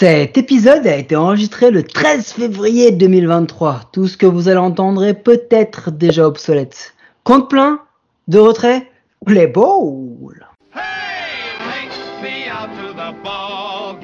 Cet 0.00 0.38
épisode 0.38 0.86
a 0.86 0.96
été 0.96 1.14
enregistré 1.14 1.70
le 1.70 1.82
13 1.82 2.32
février 2.32 2.90
2023. 2.90 3.90
Tout 3.92 4.08
ce 4.08 4.16
que 4.16 4.24
vous 4.24 4.48
allez 4.48 4.56
entendre 4.56 5.04
est 5.04 5.12
peut-être 5.12 5.90
déjà 5.90 6.26
obsolète. 6.26 6.94
Compte 7.22 7.50
plein 7.50 7.80
De 8.26 8.38
retrait 8.38 8.90
Play 9.26 9.46
ball 9.46 10.48
Hey, 10.74 11.90
take 11.90 13.22
ball 13.22 13.98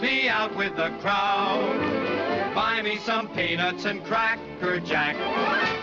me 0.00 0.30
out 0.30 0.56
with 0.56 0.74
the 0.76 0.90
crowd. 1.02 1.78
Buy 2.54 2.80
me 2.82 2.96
some 3.04 3.28
peanuts 3.34 3.84
and 3.84 4.02
cracker 4.06 4.80
jack. 4.86 5.16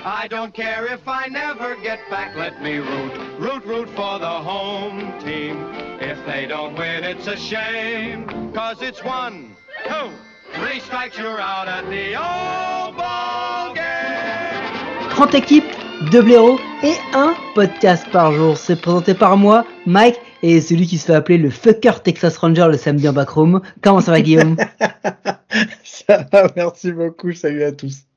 I 0.06 0.30
don't 0.30 0.54
care 0.54 0.86
if 0.86 1.06
I 1.08 1.28
never 1.28 1.76
get 1.76 2.00
back. 2.10 2.34
Let 2.38 2.62
me 2.64 2.78
root, 2.78 3.12
root, 3.38 3.66
root 3.66 3.90
for 3.90 4.18
the 4.18 4.28
home 4.28 5.14
team. 5.20 5.58
If 6.00 6.26
they 6.26 6.46
don't 6.48 6.78
win, 6.78 7.04
it's 7.04 7.28
a 7.28 7.36
shame. 7.36 8.26
Cause 8.54 8.82
it's 8.82 9.04
one, 9.04 9.58
two, 9.86 10.10
three 10.54 10.80
strikes, 10.80 11.18
you're 11.18 11.42
out 11.42 11.68
at 11.68 11.84
the 11.90 12.16
old 12.16 12.96
ball 12.96 13.74
game. 13.74 15.10
30 15.10 15.36
équipes, 15.36 15.76
2 16.12 16.22
blaireaux 16.22 16.60
et 16.82 16.96
un 17.14 17.34
podcast 17.54 18.10
par 18.10 18.32
jour. 18.32 18.58
C'est 18.58 18.80
présenté 18.80 19.14
par 19.14 19.36
moi, 19.36 19.66
Mike, 19.86 20.20
et 20.44 20.62
celui 20.62 20.88
qui 20.88 20.98
se 20.98 21.08
fait 21.08 21.16
appeler 21.16 21.38
le 21.38 21.50
fucker 21.50 22.02
Texas 22.02 22.38
Ranger 22.38 22.68
le 22.72 22.78
samedi 22.78 23.10
en 23.10 23.14
backroom. 23.14 23.60
Comment 23.82 24.00
ça 24.00 24.12
va 24.12 24.22
Guillaume? 24.22 24.56
Ça 25.84 26.26
va, 26.32 26.48
merci 26.56 26.92
beaucoup, 26.92 27.34
salut 27.34 27.64
à 27.64 27.72
tous. 27.72 28.09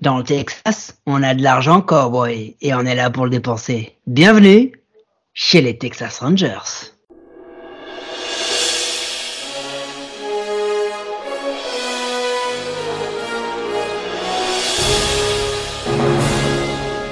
Dans 0.00 0.18
le 0.18 0.22
Texas, 0.22 0.96
on 1.06 1.24
a 1.24 1.34
de 1.34 1.42
l'argent 1.42 1.80
cowboy 1.80 2.54
et 2.60 2.72
on 2.72 2.82
est 2.82 2.94
là 2.94 3.10
pour 3.10 3.24
le 3.24 3.30
dépenser. 3.30 3.96
Bienvenue 4.06 4.70
chez 5.34 5.60
les 5.60 5.76
Texas 5.76 6.20
Rangers. 6.20 6.92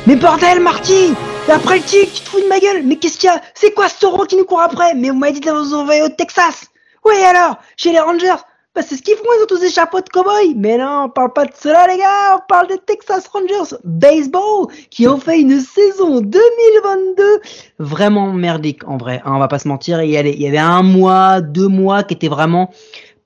Mais 0.07 0.15
bordel, 0.15 0.61
Marty 0.61 1.13
Après 1.53 1.79
le 1.79 1.83
tic, 1.83 2.13
tu 2.13 2.23
te 2.23 2.29
fous 2.29 2.41
de 2.41 2.47
ma 2.47 2.61
gueule 2.61 2.85
Mais 2.85 2.95
qu'est-ce 2.95 3.19
qu'il 3.19 3.29
y 3.29 3.33
a? 3.33 3.41
C'est 3.55 3.73
quoi 3.73 3.89
ce 3.89 3.99
taureau 3.99 4.25
qui 4.27 4.37
nous 4.37 4.45
court 4.45 4.61
après? 4.61 4.95
Mais 4.95 5.11
vous 5.11 5.17
m'avez 5.17 5.33
dit 5.33 5.41
de 5.41 5.51
vous 5.51 5.75
envoyer 5.75 6.03
au 6.03 6.09
Texas 6.09 6.67
Oui 7.05 7.17
alors 7.17 7.57
Chez 7.77 7.91
les 7.91 7.99
Rangers 7.99 8.37
C'est 8.83 8.97
ce 8.97 9.03
qu'ils 9.03 9.17
font, 9.17 9.25
ils 9.39 9.43
ont 9.43 9.47
tous 9.47 9.61
des 9.61 9.71
chapeaux 9.71 10.01
de 10.01 10.09
cow-boy. 10.09 10.55
Mais 10.57 10.77
non, 10.77 11.05
on 11.05 11.09
parle 11.09 11.33
pas 11.33 11.45
de 11.45 11.53
cela 11.59 11.87
les 11.87 11.99
gars. 11.99 12.37
On 12.37 12.41
parle 12.49 12.69
des 12.69 12.79
Texas 12.79 13.27
Rangers 13.29 13.77
Baseball 13.85 14.69
Qui 14.91 15.09
ont 15.09 15.19
fait 15.19 15.41
une 15.41 15.61
saison 15.61 16.21
2022 16.21 17.41
vraiment 17.79 18.33
merdique 18.33 18.87
en 18.87 18.97
vrai, 18.97 19.23
hein, 19.25 19.33
on 19.35 19.39
va 19.39 19.49
pas 19.49 19.59
se 19.59 19.69
mentir. 19.69 20.03
Il 20.03 20.11
y, 20.11 20.17
avait, 20.17 20.33
il 20.33 20.41
y 20.41 20.49
avait 20.49 20.59
un 20.59 20.83
mois, 20.83 21.41
deux 21.41 21.69
mois 21.69 22.03
qui 22.03 22.15
étaient 22.15 22.29
vraiment 22.29 22.71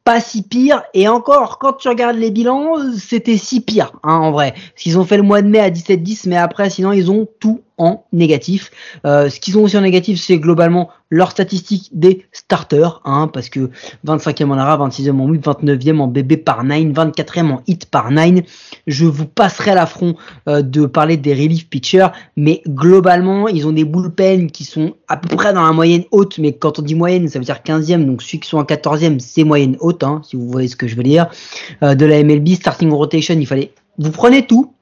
pas 0.04 0.20
si 0.20 0.42
pire 0.42 0.82
et 0.94 1.08
encore 1.08 1.58
quand 1.58 1.74
tu 1.74 1.88
regardes 1.88 2.16
les 2.16 2.30
bilans 2.30 2.76
c'était 2.96 3.36
si 3.36 3.60
pire 3.60 3.92
hein, 4.02 4.14
en 4.14 4.32
vrai. 4.32 4.52
Parce 4.52 4.82
qu'ils 4.82 4.98
ont 4.98 5.04
fait 5.04 5.18
le 5.18 5.22
mois 5.22 5.42
de 5.42 5.48
mai 5.48 5.60
à 5.60 5.70
17-10 5.70 6.28
mais 6.28 6.38
après 6.38 6.70
sinon 6.70 6.92
ils 6.92 7.10
ont 7.10 7.28
tout 7.38 7.60
en 7.80 8.04
négatif. 8.12 8.70
Euh, 9.06 9.30
ce 9.30 9.40
qu'ils 9.40 9.56
ont 9.58 9.62
aussi 9.62 9.76
en 9.76 9.80
négatif 9.80 10.20
c'est 10.20 10.38
globalement 10.38 10.90
leur 11.08 11.30
statistique 11.30 11.88
des 11.92 12.26
starters 12.30 13.00
hein, 13.04 13.28
parce 13.32 13.48
que 13.48 13.70
25e 14.06 14.50
en 14.50 14.58
ARA 14.58 14.86
26e 14.88 15.18
en 15.18 15.26
whip 15.28 15.44
29e 15.44 15.98
en 15.98 16.06
BB 16.06 16.36
par 16.44 16.62
9 16.62 16.84
24e 16.92 17.50
en 17.50 17.62
hit 17.66 17.86
par 17.86 18.10
9 18.10 18.40
je 18.86 19.06
vous 19.06 19.26
passerai 19.26 19.74
l'affront 19.74 20.14
euh, 20.46 20.62
de 20.62 20.84
parler 20.84 21.16
des 21.16 21.32
relief 21.32 21.68
pitchers 21.68 22.08
mais 22.36 22.62
globalement 22.68 23.48
ils 23.48 23.66
ont 23.66 23.72
des 23.72 23.84
bullpen 23.84 24.50
qui 24.50 24.64
sont 24.64 24.94
à 25.08 25.16
peu 25.16 25.34
près 25.34 25.52
dans 25.54 25.64
la 25.64 25.72
moyenne 25.72 26.04
haute 26.10 26.38
mais 26.38 26.52
quand 26.52 26.78
on 26.78 26.82
dit 26.82 26.94
moyenne 26.94 27.28
ça 27.28 27.38
veut 27.38 27.46
dire 27.46 27.60
15e 27.64 28.04
donc 28.04 28.22
ceux 28.22 28.38
qui 28.38 28.48
sont 28.48 28.58
en 28.58 28.64
14e 28.64 29.18
c'est 29.18 29.44
moyenne 29.44 29.76
haute 29.80 30.04
hein, 30.04 30.20
si 30.22 30.36
vous 30.36 30.48
voyez 30.48 30.68
ce 30.68 30.76
que 30.76 30.86
je 30.86 30.96
veux 30.96 31.02
dire. 31.02 31.28
Euh, 31.82 31.94
de 31.94 32.04
la 32.04 32.22
MLB 32.22 32.48
starting 32.50 32.90
rotation 32.92 33.34
il 33.38 33.46
fallait 33.46 33.72
vous 33.98 34.10
prenez 34.12 34.46
tout 34.46 34.74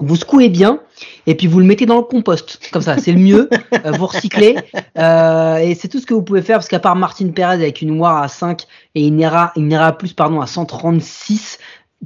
vous 0.00 0.16
secouez 0.16 0.48
bien 0.48 0.80
et 1.28 1.34
puis 1.36 1.46
vous 1.46 1.60
le 1.60 1.66
mettez 1.66 1.86
dans 1.86 1.96
le 1.96 2.02
compost 2.02 2.58
comme 2.72 2.82
ça 2.82 2.98
c'est 2.98 3.12
le 3.12 3.20
mieux 3.20 3.48
Euh, 3.84 3.92
vous 3.92 4.06
recyclez 4.06 4.56
euh, 4.98 5.58
et 5.58 5.74
c'est 5.74 5.88
tout 5.88 6.00
ce 6.00 6.06
que 6.06 6.14
vous 6.14 6.22
pouvez 6.22 6.42
faire 6.42 6.56
parce 6.56 6.68
qu'à 6.68 6.80
part 6.80 6.96
Martin 6.96 7.28
Perez 7.28 7.54
avec 7.54 7.82
une 7.82 7.98
WAR 8.00 8.22
à 8.22 8.28
5 8.28 8.62
et 8.94 9.06
une 9.06 9.20
ERA 9.20 9.52
une 9.56 9.70
ERA 9.70 9.96
plus 9.96 10.14
pardon 10.14 10.40
à 10.40 10.46
136 10.46 11.58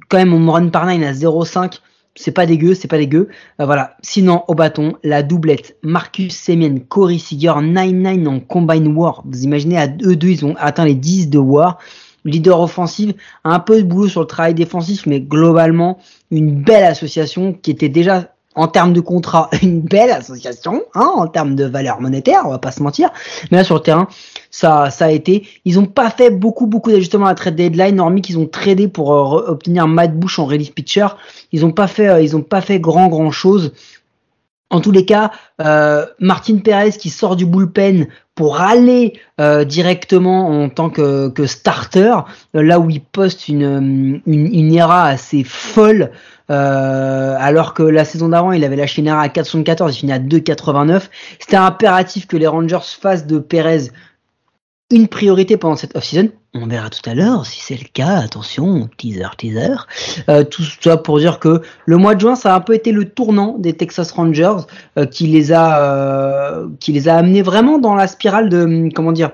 quand 0.09 0.19
même 0.19 0.35
on 0.35 0.51
run 0.51 0.69
par 0.69 0.87
9 0.87 1.03
à 1.03 1.13
0,5 1.13 1.79
c'est 2.15 2.33
pas 2.33 2.47
dégueu, 2.47 2.75
c'est 2.75 2.89
pas 2.89 2.99
dégueu. 2.99 3.29
Euh, 3.61 3.67
voilà. 3.67 3.97
Sinon, 4.03 4.45
au 4.49 4.55
bâton, 4.55 4.95
la 5.03 5.23
doublette 5.23 5.77
Marcus 5.83 6.37
Semien, 6.37 6.77
Corey 6.89 7.19
Seager, 7.19 7.55
9-9 7.61 8.27
en 8.29 8.41
Combine 8.41 8.89
War. 8.89 9.23
Vous 9.25 9.45
imaginez, 9.45 9.79
à 9.79 9.87
eux 9.87 10.17
deux, 10.17 10.29
ils 10.29 10.45
ont 10.45 10.55
atteint 10.59 10.85
les 10.85 10.95
10 10.95 11.31
de 11.31 11.39
War. 11.39 11.79
Leader 12.25 12.61
offensif, 12.61 13.15
un 13.43 13.59
peu 13.59 13.79
de 13.79 13.83
boulot 13.83 14.09
sur 14.09 14.21
le 14.21 14.27
travail 14.27 14.55
défensif, 14.55 15.07
mais 15.07 15.21
globalement, 15.21 15.99
une 16.31 16.63
belle 16.63 16.85
association 16.85 17.53
qui 17.53 17.73
était 17.73 17.89
déjà, 17.89 18.32
en 18.55 18.69
termes 18.69 18.93
de 18.93 19.01
contrat, 19.01 19.49
une 19.63 19.81
belle 19.81 20.11
association, 20.11 20.83
hein, 20.95 21.11
en 21.15 21.27
termes 21.27 21.55
de 21.55 21.65
valeur 21.65 22.01
monétaire, 22.01 22.43
on 22.45 22.51
va 22.51 22.59
pas 22.59 22.73
se 22.73 22.83
mentir. 22.83 23.11
Mais 23.51 23.59
là, 23.59 23.65
sur 23.65 23.77
le 23.77 23.81
terrain, 23.81 24.09
ça, 24.51 24.91
ça 24.91 25.07
a 25.07 25.11
été. 25.11 25.47
Ils 25.65 25.79
ont 25.79 25.87
pas 25.87 26.11
fait 26.11 26.31
beaucoup, 26.31 26.67
beaucoup 26.67 26.91
d'ajustements 26.91 27.27
à 27.27 27.31
la 27.31 27.35
trade 27.35 27.57
deadline, 27.57 28.01
hormis 28.01 28.23
qu'ils 28.23 28.39
ont 28.39 28.47
tradé 28.47 28.89
pour 28.89 29.13
euh, 29.13 29.51
obtenir 29.51 29.89
Matt 29.89 30.19
Bush 30.19 30.39
en 30.39 30.47
relief 30.47 30.73
pitcher. 30.75 31.09
Ils 31.53 31.65
ont 31.65 31.73
pas 31.73 31.87
fait, 31.87 32.09
euh, 32.09 32.21
ils 32.21 32.37
ont 32.37 32.43
pas 32.43 32.61
fait 32.61 32.81
grand, 32.81 33.09
grand 33.09 33.31
chose. 33.31 33.73
En 34.71 34.81
tous 34.81 34.91
les 34.91 35.05
cas, 35.05 35.31
euh, 35.61 36.07
Martin 36.19 36.57
Perez 36.59 36.93
qui 36.93 37.11
sort 37.11 37.37
du 37.37 37.45
bullpen 37.45 38.09
pour 38.35 38.61
aller 38.61 39.15
euh, 39.41 39.65
directement 39.65 40.49
en 40.49 40.69
tant 40.69 40.91
que, 40.91 41.29
que 41.29 41.47
starter, 41.47 42.17
euh, 42.57 42.63
là 42.63 42.81
où 42.81 42.89
il 42.89 43.03
poste 43.03 43.49
une, 43.49 43.63
euh, 43.63 44.21
une, 44.27 44.55
une 44.55 44.75
ERA 44.75 45.05
assez 45.05 45.45
folle, 45.45 46.11
euh, 46.51 47.37
alors 47.39 47.75
que 47.75 47.83
la 47.83 48.05
saison 48.05 48.31
d'avant 48.31 48.53
il 48.53 48.65
avait 48.65 48.77
lâché 48.77 49.03
une 49.03 49.09
ERA 49.09 49.21
à 49.21 49.29
4,74, 49.29 49.91
il 49.91 49.97
finit 49.99 50.13
à 50.13 50.19
2,89. 50.19 51.09
C'était 51.39 51.57
impératif 51.57 52.27
que 52.27 52.37
les 52.37 52.47
Rangers 52.47 52.79
fassent 52.83 53.27
de 53.27 53.39
Perez 53.39 53.91
une 54.91 55.09
priorité 55.09 55.57
pendant 55.57 55.77
cette 55.77 55.97
off-season. 55.97 56.31
On 56.55 56.67
verra 56.67 56.91
tout 56.91 57.09
à 57.09 57.15
l'heure 57.15 57.47
si 57.47 57.63
c'est 57.63 57.79
le 57.79 57.89
cas. 57.91 58.19
Attention, 58.19 58.91
teaser, 58.99 59.29
teaser. 59.39 59.75
Euh, 60.29 60.45
tout 60.45 60.63
ça 60.83 60.99
pour 60.99 61.19
dire 61.19 61.39
que 61.39 61.63
le 61.87 61.97
mois 61.97 62.15
de 62.15 62.21
juin, 62.21 62.35
ça 62.37 62.53
a 62.53 62.57
un 62.57 62.61
peu 62.61 62.75
été 62.75 62.93
le 62.93 63.07
tournant 63.07 63.57
des 63.57 63.73
Texas 63.73 64.13
Rangers 64.13 64.67
euh, 64.99 65.07
qui 65.07 65.29
les 65.29 65.53
a, 65.53 65.83
euh, 65.83 66.69
qui 66.79 66.93
les 66.93 67.09
a 67.09 67.17
amenés 67.17 67.41
vraiment 67.41 67.79
dans 67.79 67.95
la 67.95 68.07
spirale 68.07 68.51
de, 68.51 68.91
comment 68.95 69.13
dire, 69.13 69.31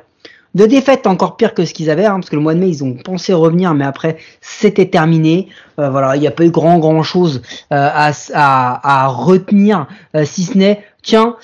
de 0.54 0.64
défaite 0.64 1.08
encore 1.08 1.36
pire 1.36 1.54
que 1.54 1.64
ce 1.64 1.74
qu'ils 1.74 1.90
avaient, 1.90 2.04
hein, 2.06 2.20
parce 2.20 2.30
que 2.30 2.36
le 2.36 2.42
mois 2.42 2.54
de 2.54 2.60
mai, 2.60 2.68
ils 2.68 2.84
ont 2.84 2.94
pensé 2.94 3.32
revenir, 3.32 3.74
mais 3.74 3.84
après, 3.84 4.18
c'était 4.40 4.86
terminé. 4.86 5.48
Voilà, 5.76 6.14
il 6.14 6.20
n'y 6.20 6.26
a 6.28 6.32
pas 6.32 6.44
eu 6.44 6.50
grand, 6.50 6.78
grand 6.78 7.02
chose 7.02 7.42
à, 7.70 8.10
à, 8.32 9.04
à 9.04 9.06
retenir, 9.08 9.86
si 10.24 10.44
ce 10.44 10.56
n'est, 10.56 10.84
tiens, 11.02 11.36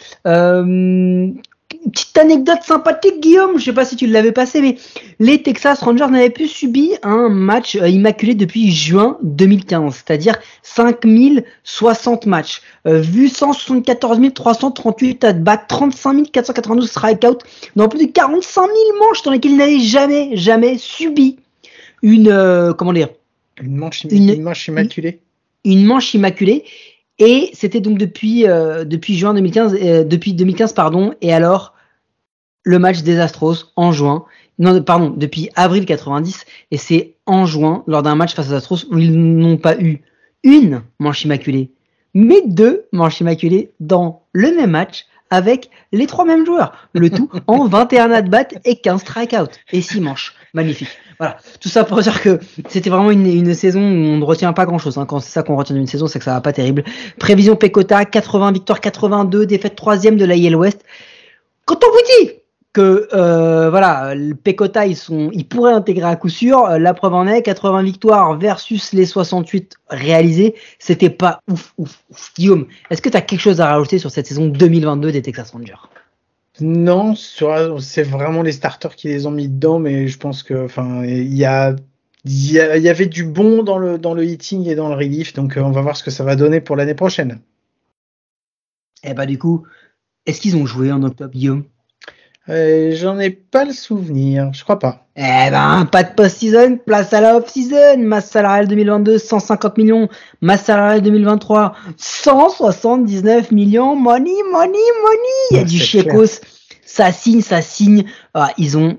petite 1.92 2.16
anecdote 2.18 2.62
sympathique, 2.62 3.20
Guillaume, 3.20 3.58
je 3.58 3.64
sais 3.64 3.72
pas 3.72 3.84
si 3.84 3.96
tu 3.96 4.06
l'avais 4.06 4.32
passé, 4.32 4.60
mais 4.60 4.76
les 5.20 5.42
Texas 5.42 5.80
Rangers 5.80 6.06
n'avaient 6.10 6.30
plus 6.30 6.48
subi 6.48 6.92
un 7.02 7.28
match 7.28 7.76
euh, 7.76 7.88
immaculé 7.88 8.34
depuis 8.34 8.70
juin 8.70 9.18
2015, 9.22 9.94
c'est-à-dire 9.94 10.36
5060 10.62 12.26
matchs, 12.26 12.62
euh, 12.86 13.00
vu 13.00 13.28
174 13.28 14.20
338 14.34 15.24
at-bats, 15.24 15.56
35 15.56 16.30
492 16.32 16.88
strikeouts, 16.88 17.38
dans 17.76 17.88
plus 17.88 18.06
de 18.06 18.12
45 18.12 18.62
000 18.66 18.74
manches 19.00 19.22
dans 19.22 19.30
lesquelles 19.30 19.52
ils 19.52 19.56
n'avaient 19.56 19.80
jamais, 19.80 20.30
jamais 20.36 20.78
subi 20.78 21.36
une, 22.02 22.28
euh, 22.28 22.72
comment 22.72 22.92
dire, 22.92 23.08
Une 23.62 23.76
manche, 23.76 24.04
Une- 24.10 24.30
une 24.30 24.42
manche 24.42 24.68
immaculée. 24.68 25.20
une 25.64 25.84
manche 25.84 26.12
immaculée. 26.14 26.64
Et 27.20 27.50
c'était 27.52 27.78
donc 27.80 27.96
depuis, 27.98 28.46
euh, 28.48 28.84
depuis 28.84 29.16
juin 29.16 29.34
2015, 29.34 29.76
euh, 29.80 30.02
depuis 30.04 30.34
2015, 30.34 30.72
pardon. 30.72 31.14
Et 31.22 31.32
alors, 31.32 31.73
le 32.64 32.78
match 32.78 33.02
des 33.02 33.20
Astros 33.20 33.72
en 33.76 33.92
juin. 33.92 34.24
Non, 34.58 34.82
pardon, 34.82 35.10
depuis 35.10 35.50
avril 35.54 35.86
90. 35.86 36.44
Et 36.70 36.76
c'est 36.76 37.14
en 37.26 37.46
juin, 37.46 37.84
lors 37.86 38.02
d'un 38.02 38.14
match 38.16 38.34
face 38.34 38.50
aux 38.50 38.54
Astros, 38.54 38.84
où 38.90 38.98
ils 38.98 39.12
n'ont 39.12 39.56
pas 39.56 39.78
eu 39.78 40.02
une 40.42 40.82
manche 40.98 41.24
immaculée, 41.24 41.70
mais 42.12 42.42
deux 42.46 42.86
manches 42.92 43.20
immaculées 43.20 43.72
dans 43.80 44.22
le 44.32 44.54
même 44.54 44.70
match 44.70 45.06
avec 45.30 45.70
les 45.90 46.06
trois 46.06 46.24
mêmes 46.24 46.46
joueurs. 46.46 46.88
Le 46.92 47.10
tout 47.10 47.28
en 47.46 47.66
21 47.66 48.10
at-bats 48.12 48.44
et 48.64 48.76
15 48.76 49.00
strikeouts 49.00 49.52
et 49.72 49.80
6 49.80 50.00
manches. 50.00 50.34
Magnifique. 50.52 50.88
Voilà. 51.18 51.38
Tout 51.60 51.68
ça 51.68 51.82
pour 51.84 52.00
dire 52.00 52.20
que 52.22 52.38
c'était 52.68 52.90
vraiment 52.90 53.10
une, 53.10 53.26
une 53.26 53.54
saison 53.54 53.80
où 53.80 53.82
on 53.84 54.18
ne 54.18 54.24
retient 54.24 54.52
pas 54.52 54.66
grand 54.66 54.78
chose. 54.78 55.00
Quand 55.08 55.20
c'est 55.20 55.32
ça 55.32 55.42
qu'on 55.42 55.56
retient 55.56 55.74
d'une 55.74 55.86
saison, 55.86 56.06
c'est 56.06 56.18
que 56.18 56.24
ça 56.24 56.34
va 56.34 56.40
pas 56.40 56.52
terrible. 56.52 56.84
Prévision 57.18 57.56
Pecota, 57.56 58.04
80 58.04 58.52
victoires, 58.52 58.80
82, 58.80 59.46
défaite 59.46 59.74
troisième 59.74 60.16
de 60.16 60.24
la 60.24 60.36
IL 60.36 60.54
West. 60.54 60.84
Quand 61.64 61.82
on 61.84 61.90
vous 61.90 62.24
dit 62.24 62.32
que 62.74 63.08
euh, 63.14 63.70
voilà, 63.70 64.14
le 64.14 64.34
Pecota 64.34 64.86
ils 64.86 64.96
sont, 64.96 65.30
ils 65.32 65.48
pourraient 65.48 65.72
intégrer 65.72 66.06
à 66.08 66.16
coup 66.16 66.28
sûr. 66.28 66.66
euh, 66.66 66.78
La 66.78 66.92
preuve 66.94 67.14
en 67.14 67.26
est, 67.26 67.42
80 67.42 67.82
victoires 67.82 68.38
versus 68.38 68.92
les 68.92 69.06
68 69.06 69.76
réalisées, 69.88 70.54
c'était 70.78 71.10
pas 71.10 71.40
ouf, 71.50 71.72
ouf, 71.78 72.04
ouf. 72.10 72.32
Guillaume, 72.36 72.66
est-ce 72.90 73.00
que 73.02 73.08
tu 73.08 73.16
as 73.16 73.22
quelque 73.22 73.40
chose 73.40 73.60
à 73.62 73.68
rajouter 73.72 73.98
sur 73.98 74.10
cette 74.10 74.26
saison 74.26 74.46
2022 74.48 75.12
des 75.12 75.22
Texas 75.22 75.52
Rangers? 75.52 75.74
Non, 76.60 77.14
c'est 77.16 78.02
vraiment 78.04 78.42
les 78.42 78.52
starters 78.52 78.94
qui 78.96 79.08
les 79.08 79.26
ont 79.26 79.32
mis 79.32 79.48
dedans, 79.48 79.78
mais 79.80 80.06
je 80.08 80.18
pense 80.18 80.42
que, 80.42 80.64
enfin, 80.64 81.04
il 81.04 81.34
y 81.34 81.44
a, 81.44 81.74
il 82.24 82.52
y 82.52 82.60
a- 82.60 82.76
il 82.76 82.82
y 82.82 82.88
avait 82.88 83.06
du 83.06 83.24
bon 83.24 83.62
dans 83.64 83.78
le, 83.78 83.98
dans 83.98 84.14
le 84.14 84.24
hitting 84.24 84.68
et 84.68 84.74
dans 84.76 84.88
le 84.88 84.94
relief, 84.94 85.32
donc 85.34 85.56
euh, 85.56 85.62
on 85.62 85.72
va 85.72 85.80
voir 85.82 85.96
ce 85.96 86.04
que 86.04 86.10
ça 86.12 86.24
va 86.24 86.36
donner 86.36 86.60
pour 86.60 86.76
l'année 86.76 86.94
prochaine. 86.94 87.40
Eh 89.04 89.14
bah 89.14 89.26
du 89.26 89.38
coup, 89.38 89.66
est-ce 90.26 90.40
qu'ils 90.40 90.56
ont 90.56 90.66
joué 90.66 90.92
en 90.92 91.02
octobre, 91.02 91.32
Guillaume? 91.32 91.64
Euh, 92.48 92.92
J'en 92.94 93.18
ai 93.18 93.30
pas 93.30 93.64
le 93.64 93.72
souvenir, 93.72 94.52
je 94.52 94.62
crois 94.64 94.78
pas. 94.78 95.06
Eh 95.16 95.50
ben, 95.50 95.86
pas 95.90 96.02
de 96.02 96.12
post-season, 96.14 96.78
place 96.84 97.12
à 97.12 97.20
la 97.20 97.36
off-season. 97.36 97.98
Masse 97.98 98.30
salariale 98.30 98.68
2022, 98.68 99.18
150 99.18 99.78
millions. 99.78 100.08
Masse 100.40 100.64
salariale 100.64 101.00
2023, 101.02 101.74
179 101.96 103.50
millions. 103.52 103.96
Money, 103.96 104.34
money, 104.52 104.78
money. 105.02 105.40
Il 105.50 105.56
y 105.56 105.60
a 105.60 105.62
Ouais, 105.62 105.64
du. 105.64 105.78
Ça 106.84 107.12
signe, 107.12 107.40
ça 107.40 107.62
signe. 107.62 108.04
Ah, 108.34 108.50
ils 108.58 108.76
ont, 108.76 108.98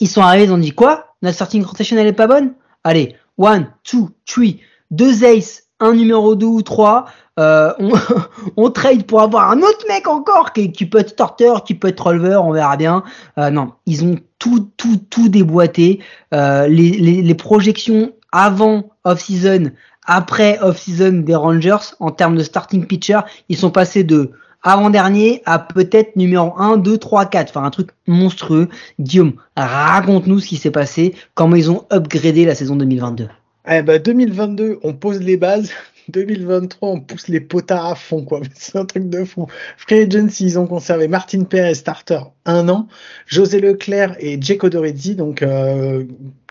ils 0.00 0.08
sont 0.08 0.22
arrivés, 0.22 0.44
ils 0.44 0.52
ont 0.52 0.58
dit 0.58 0.72
quoi? 0.72 1.14
Notre 1.22 1.34
starting 1.34 1.64
rotation, 1.64 1.96
elle 1.96 2.06
est 2.06 2.12
pas 2.12 2.26
bonne? 2.26 2.54
Allez, 2.84 3.16
one, 3.38 3.68
two, 3.84 4.10
three. 4.26 4.60
Deux 4.90 5.24
aces, 5.24 5.64
un 5.80 5.94
numéro 5.94 6.34
2 6.36 6.46
ou 6.46 6.62
3. 6.62 7.06
Euh, 7.38 7.72
on, 7.78 7.92
on 8.56 8.70
trade 8.70 9.04
pour 9.04 9.20
avoir 9.22 9.50
un 9.50 9.58
autre 9.58 9.84
mec 9.88 10.06
encore 10.06 10.52
qui, 10.52 10.72
qui 10.72 10.86
peut 10.86 10.98
être 10.98 11.10
starter, 11.10 11.52
qui 11.64 11.74
peut 11.74 11.88
être 11.88 12.06
releveur, 12.06 12.44
on 12.44 12.52
verra 12.52 12.76
bien. 12.76 13.02
Euh, 13.38 13.50
non, 13.50 13.72
ils 13.86 14.04
ont 14.04 14.16
tout, 14.38 14.70
tout, 14.76 14.98
tout 15.10 15.28
déboîté. 15.28 16.00
Euh, 16.34 16.66
les, 16.66 16.90
les, 16.90 17.22
les 17.22 17.34
projections 17.34 18.12
avant 18.32 18.90
off-season, 19.04 19.72
après 20.06 20.58
off-season 20.60 21.22
des 21.22 21.34
Rangers, 21.34 21.94
en 22.00 22.10
termes 22.10 22.36
de 22.36 22.42
starting 22.42 22.86
pitcher, 22.86 23.20
ils 23.48 23.56
sont 23.56 23.70
passés 23.70 24.04
de 24.04 24.32
avant-dernier 24.62 25.42
à 25.44 25.58
peut-être 25.58 26.16
numéro 26.16 26.54
1, 26.56 26.76
2, 26.76 26.98
3, 26.98 27.26
4. 27.26 27.50
Enfin, 27.50 27.64
un 27.64 27.70
truc 27.70 27.90
monstrueux. 28.06 28.68
Guillaume, 29.00 29.34
raconte-nous 29.56 30.38
ce 30.38 30.46
qui 30.46 30.56
s'est 30.56 30.70
passé, 30.70 31.14
comment 31.34 31.56
ils 31.56 31.70
ont 31.70 31.84
upgradé 31.92 32.44
la 32.44 32.54
saison 32.54 32.76
2022. 32.76 33.28
Eh 33.68 33.82
ben, 33.82 34.00
2022, 34.00 34.78
on 34.82 34.92
pose 34.92 35.20
les 35.20 35.36
bases. 35.36 35.72
2023, 36.08 36.88
on 36.88 37.00
pousse 37.00 37.28
les 37.28 37.40
potards 37.40 37.86
à 37.86 37.94
fond, 37.94 38.24
quoi. 38.24 38.40
C'est 38.54 38.76
un 38.76 38.84
truc 38.84 39.08
de 39.08 39.24
fou. 39.24 39.46
Free 39.76 40.02
Agency, 40.02 40.44
ils 40.44 40.58
ont 40.58 40.66
conservé 40.66 41.08
Martin 41.08 41.44
Perez, 41.44 41.74
starter, 41.74 42.20
un 42.44 42.68
an. 42.68 42.88
José 43.26 43.60
Leclerc 43.60 44.16
et 44.18 44.40
Jake 44.40 44.64
Odorizzi, 44.64 45.14
donc, 45.14 45.42
euh, 45.42 46.04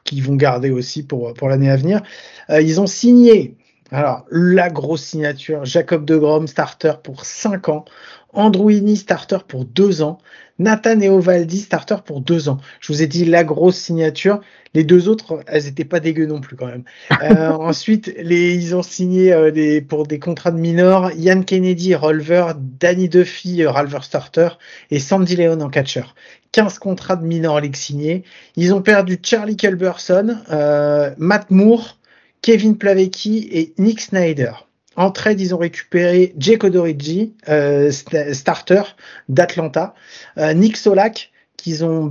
qui 0.03 0.21
vont 0.21 0.35
garder 0.35 0.71
aussi 0.71 1.03
pour, 1.03 1.33
pour 1.33 1.49
l'année 1.49 1.69
à 1.69 1.75
venir. 1.75 2.01
Euh, 2.49 2.61
ils 2.61 2.81
ont 2.81 2.87
signé, 2.87 3.55
alors, 3.91 4.25
la 4.31 4.69
grosse 4.69 5.03
signature, 5.03 5.65
Jacob 5.65 6.05
de 6.05 6.15
Grom, 6.15 6.47
starter 6.47 6.93
pour 7.03 7.25
5 7.25 7.67
ans. 7.67 7.85
Andrew 8.33 8.71
starter 8.95 9.39
pour 9.45 9.65
2 9.65 10.01
ans. 10.01 10.17
Nathan 10.59 11.01
Eovaldi, 11.01 11.59
starter 11.59 11.97
pour 12.05 12.21
2 12.21 12.47
ans. 12.47 12.59
Je 12.79 12.93
vous 12.93 13.01
ai 13.01 13.07
dit 13.07 13.25
la 13.25 13.43
grosse 13.43 13.75
signature. 13.75 14.39
Les 14.73 14.85
deux 14.85 15.09
autres, 15.09 15.43
elles 15.47 15.67
étaient 15.67 15.83
pas 15.83 15.99
dégueu 15.99 16.25
non 16.25 16.39
plus 16.39 16.55
quand 16.55 16.67
même. 16.67 16.83
Euh, 17.21 17.51
ensuite, 17.51 18.13
les, 18.17 18.55
ils 18.55 18.75
ont 18.75 18.81
signé 18.81 19.31
euh, 19.31 19.51
des, 19.51 19.81
pour 19.81 20.07
des 20.07 20.17
contrats 20.17 20.51
de 20.51 20.57
minors 20.57 21.11
Ian 21.11 21.43
Kennedy, 21.43 21.93
Rolver, 21.93 22.53
Danny 22.57 23.09
Duffy, 23.09 23.63
euh, 23.63 23.71
Rolver 23.71 23.99
Starter 24.01 24.49
et 24.89 24.99
Sandy 24.99 25.35
Leon 25.35 25.59
en 25.61 25.69
catcher. 25.69 26.05
15 26.53 26.79
contrats 26.79 27.15
de 27.15 27.25
minor 27.25 27.59
league 27.59 27.75
signés. 27.75 28.23
Ils 28.55 28.73
ont 28.73 28.81
perdu 28.81 29.19
Charlie 29.21 29.55
Culberson, 29.55 30.37
euh, 30.51 31.11
Matt 31.17 31.51
Moore, 31.51 31.97
Kevin 32.41 32.75
Plavecki 32.75 33.47
et 33.51 33.73
Nick 33.77 34.01
Snyder. 34.01 34.51
En 34.95 35.11
trade, 35.11 35.39
ils 35.39 35.55
ont 35.55 35.59
récupéré 35.59 36.33
Jake 36.37 36.63
Odorizzi, 36.63 37.33
euh, 37.47 37.91
starter 37.91 38.81
d'Atlanta, 39.29 39.93
euh, 40.37 40.53
Nick 40.53 40.75
Solak, 40.75 41.30
qu'ils 41.61 41.85
ont, 41.85 42.09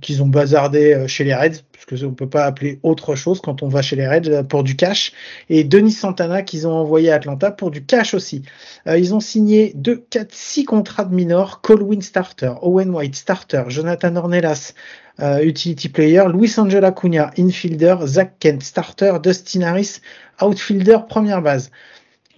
qu'ils 0.00 0.22
ont 0.22 0.28
bazardé 0.28 1.04
chez 1.06 1.24
les 1.24 1.34
Reds, 1.34 1.62
parce 1.72 1.86
que 1.86 2.04
on 2.04 2.12
peut 2.12 2.28
pas 2.28 2.44
appeler 2.44 2.78
autre 2.82 3.14
chose 3.14 3.40
quand 3.40 3.62
on 3.62 3.68
va 3.68 3.82
chez 3.82 3.96
les 3.96 4.06
Reds 4.06 4.44
pour 4.48 4.62
du 4.62 4.76
cash, 4.76 5.12
et 5.48 5.64
Denis 5.64 5.92
Santana 5.92 6.42
qu'ils 6.42 6.66
ont 6.66 6.72
envoyé 6.72 7.10
à 7.10 7.14
Atlanta 7.14 7.50
pour 7.50 7.70
du 7.70 7.84
cash 7.84 8.14
aussi. 8.14 8.42
Euh, 8.86 8.98
ils 8.98 9.14
ont 9.14 9.20
signé 9.20 9.72
2, 9.76 10.04
4, 10.10 10.32
6 10.32 10.64
contrats 10.64 11.04
de 11.04 11.14
minor, 11.14 11.60
Colwyn 11.62 12.00
Starter, 12.02 12.52
Owen 12.62 12.90
White 12.90 13.16
Starter, 13.16 13.64
Jonathan 13.68 14.14
Ornelas, 14.16 14.74
euh, 15.20 15.42
Utility 15.42 15.88
Player, 15.88 16.24
Luis 16.32 16.54
Angel 16.58 16.84
Acuna, 16.84 17.30
Infielder, 17.38 17.96
Zach 18.04 18.34
Kent 18.40 18.62
Starter, 18.62 19.14
Dustin 19.22 19.62
Harris, 19.62 20.00
Outfielder, 20.40 20.98
première 21.08 21.42
base. 21.42 21.70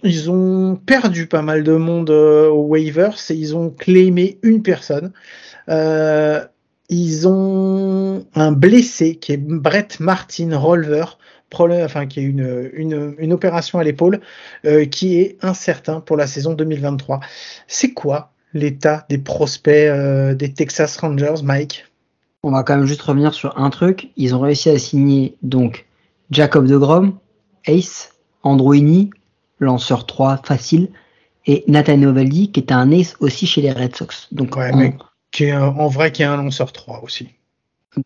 Ils 0.03 0.29
ont 0.29 0.75
perdu 0.75 1.27
pas 1.27 1.41
mal 1.41 1.63
de 1.63 1.73
monde 1.73 2.09
euh, 2.09 2.49
aux 2.49 2.67
waivers 2.67 3.15
et 3.29 3.33
ils 3.33 3.55
ont 3.55 3.69
claimé 3.69 4.37
une 4.43 4.61
personne. 4.61 5.13
Euh, 5.69 6.45
ils 6.89 7.27
ont 7.27 8.25
un 8.35 8.51
blessé 8.51 9.15
qui 9.15 9.33
est 9.33 9.37
Brett 9.37 9.99
Martin 9.99 10.57
Rolver, 10.57 11.05
problème, 11.49 11.85
enfin 11.85 12.05
qui 12.05 12.19
a 12.19 12.23
une, 12.23 12.69
une, 12.73 13.15
une 13.17 13.33
opération 13.33 13.79
à 13.79 13.83
l'épaule, 13.83 14.19
euh, 14.65 14.85
qui 14.85 15.17
est 15.19 15.37
incertain 15.41 16.01
pour 16.01 16.17
la 16.17 16.27
saison 16.27 16.53
2023. 16.53 17.19
C'est 17.67 17.93
quoi 17.93 18.31
l'état 18.53 19.05
des 19.09 19.17
prospects 19.17 19.73
euh, 19.73 20.35
des 20.35 20.51
Texas 20.51 20.97
Rangers, 20.97 21.41
Mike? 21.43 21.85
On 22.43 22.51
va 22.51 22.63
quand 22.63 22.75
même 22.75 22.85
juste 22.85 23.01
revenir 23.01 23.33
sur 23.33 23.57
un 23.57 23.69
truc. 23.69 24.09
Ils 24.17 24.35
ont 24.35 24.41
réussi 24.41 24.69
à 24.69 24.77
signer 24.77 25.37
donc 25.43 25.85
Jacob 26.29 26.67
de 26.67 26.77
Grom, 26.77 27.17
Ace, 27.65 28.13
Androini, 28.43 29.11
lanceur 29.59 30.05
3 30.05 30.41
facile, 30.43 30.89
et 31.45 31.63
Nathaniel 31.67 32.09
Ovaldi, 32.09 32.51
qui 32.51 32.59
est 32.59 32.71
un 32.71 32.91
ace 32.91 33.15
aussi 33.19 33.47
chez 33.47 33.61
les 33.61 33.71
Red 33.71 33.95
Sox. 33.95 34.27
Donc, 34.31 34.55
ouais, 34.57 34.71
on... 34.73 34.77
mais 34.77 34.95
qui 35.33 35.45
est 35.45 35.51
un, 35.51 35.67
en 35.67 35.87
vrai, 35.89 36.13
qui 36.13 36.21
est 36.21 36.25
un 36.25 36.37
lanceur 36.37 36.71
3 36.71 37.01
aussi. 37.03 37.27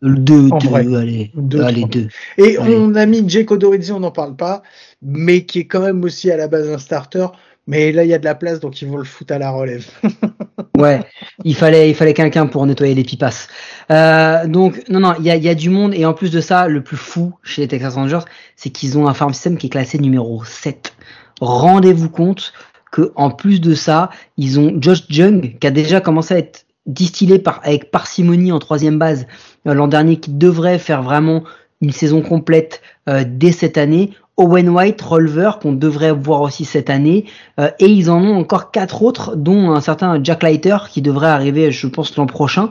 Deux, 0.02 0.50
deux, 0.50 0.74
allez, 0.74 1.30
deux, 1.34 1.62
allez, 1.62 1.84
deux. 1.84 2.08
Et 2.36 2.58
allez. 2.58 2.76
on 2.76 2.94
a 2.94 3.06
mis 3.06 3.26
Jake 3.26 3.50
Odorizzi, 3.50 3.92
on 3.92 4.00
n'en 4.00 4.10
parle 4.10 4.36
pas, 4.36 4.62
mais 5.00 5.44
qui 5.44 5.60
est 5.60 5.66
quand 5.66 5.80
même 5.80 6.02
aussi 6.04 6.30
à 6.30 6.36
la 6.36 6.48
base 6.48 6.68
un 6.68 6.78
starter. 6.78 7.26
Mais 7.66 7.92
là, 7.92 8.02
il 8.02 8.08
y 8.08 8.14
a 8.14 8.18
de 8.18 8.24
la 8.24 8.34
place, 8.34 8.60
donc 8.60 8.80
ils 8.80 8.88
vont 8.88 8.96
le 8.96 9.04
foutre 9.04 9.34
à 9.34 9.38
la 9.38 9.50
relève. 9.50 9.86
ouais, 10.78 11.00
il 11.44 11.54
fallait, 11.54 11.90
il 11.90 11.94
fallait 11.94 12.14
quelqu'un 12.14 12.46
pour 12.46 12.64
nettoyer 12.66 12.94
les 12.94 13.04
pipasses. 13.04 13.48
Euh, 13.90 14.46
donc, 14.46 14.82
non, 14.88 15.00
non, 15.00 15.14
il 15.18 15.26
y 15.26 15.30
a, 15.30 15.36
y 15.36 15.48
a, 15.50 15.54
du 15.54 15.68
monde. 15.68 15.94
Et 15.94 16.06
en 16.06 16.14
plus 16.14 16.30
de 16.30 16.40
ça, 16.40 16.66
le 16.66 16.82
plus 16.82 16.96
fou 16.96 17.34
chez 17.42 17.62
les 17.62 17.68
Texas 17.68 17.94
Rangers, 17.94 18.24
c'est 18.56 18.70
qu'ils 18.70 18.96
ont 18.96 19.06
un 19.06 19.14
farm 19.14 19.34
system 19.34 19.58
qui 19.58 19.66
est 19.66 19.70
classé 19.70 19.98
numéro 19.98 20.42
7. 20.44 20.94
Rendez-vous 21.40 22.08
compte 22.08 22.54
que 22.90 23.12
en 23.16 23.30
plus 23.30 23.60
de 23.60 23.74
ça, 23.74 24.08
ils 24.38 24.58
ont 24.58 24.74
Josh 24.80 25.04
Jung, 25.10 25.58
qui 25.58 25.66
a 25.66 25.70
déjà 25.70 26.00
commencé 26.00 26.34
à 26.34 26.38
être 26.38 26.64
distillé 26.88 27.38
par, 27.38 27.60
avec 27.62 27.92
parcimonie 27.92 28.50
en 28.50 28.58
troisième 28.58 28.98
base 28.98 29.26
euh, 29.68 29.74
l'an 29.74 29.86
dernier, 29.86 30.16
qui 30.16 30.32
devrait 30.32 30.78
faire 30.78 31.02
vraiment 31.02 31.44
une 31.80 31.92
saison 31.92 32.22
complète 32.22 32.82
euh, 33.08 33.24
dès 33.24 33.52
cette 33.52 33.78
année. 33.78 34.10
Owen 34.36 34.68
White, 34.68 35.00
Rolver, 35.02 35.52
qu'on 35.60 35.72
devrait 35.72 36.12
voir 36.12 36.40
aussi 36.42 36.64
cette 36.64 36.90
année. 36.90 37.26
Euh, 37.60 37.70
et 37.78 37.86
ils 37.86 38.10
en 38.10 38.22
ont 38.24 38.36
encore 38.36 38.70
quatre 38.72 39.02
autres, 39.02 39.36
dont 39.36 39.70
un 39.70 39.80
certain 39.80 40.22
Jack 40.22 40.42
Leiter, 40.42 40.78
qui 40.90 41.02
devrait 41.02 41.28
arriver, 41.28 41.70
je 41.70 41.86
pense, 41.86 42.16
l'an 42.16 42.26
prochain. 42.26 42.70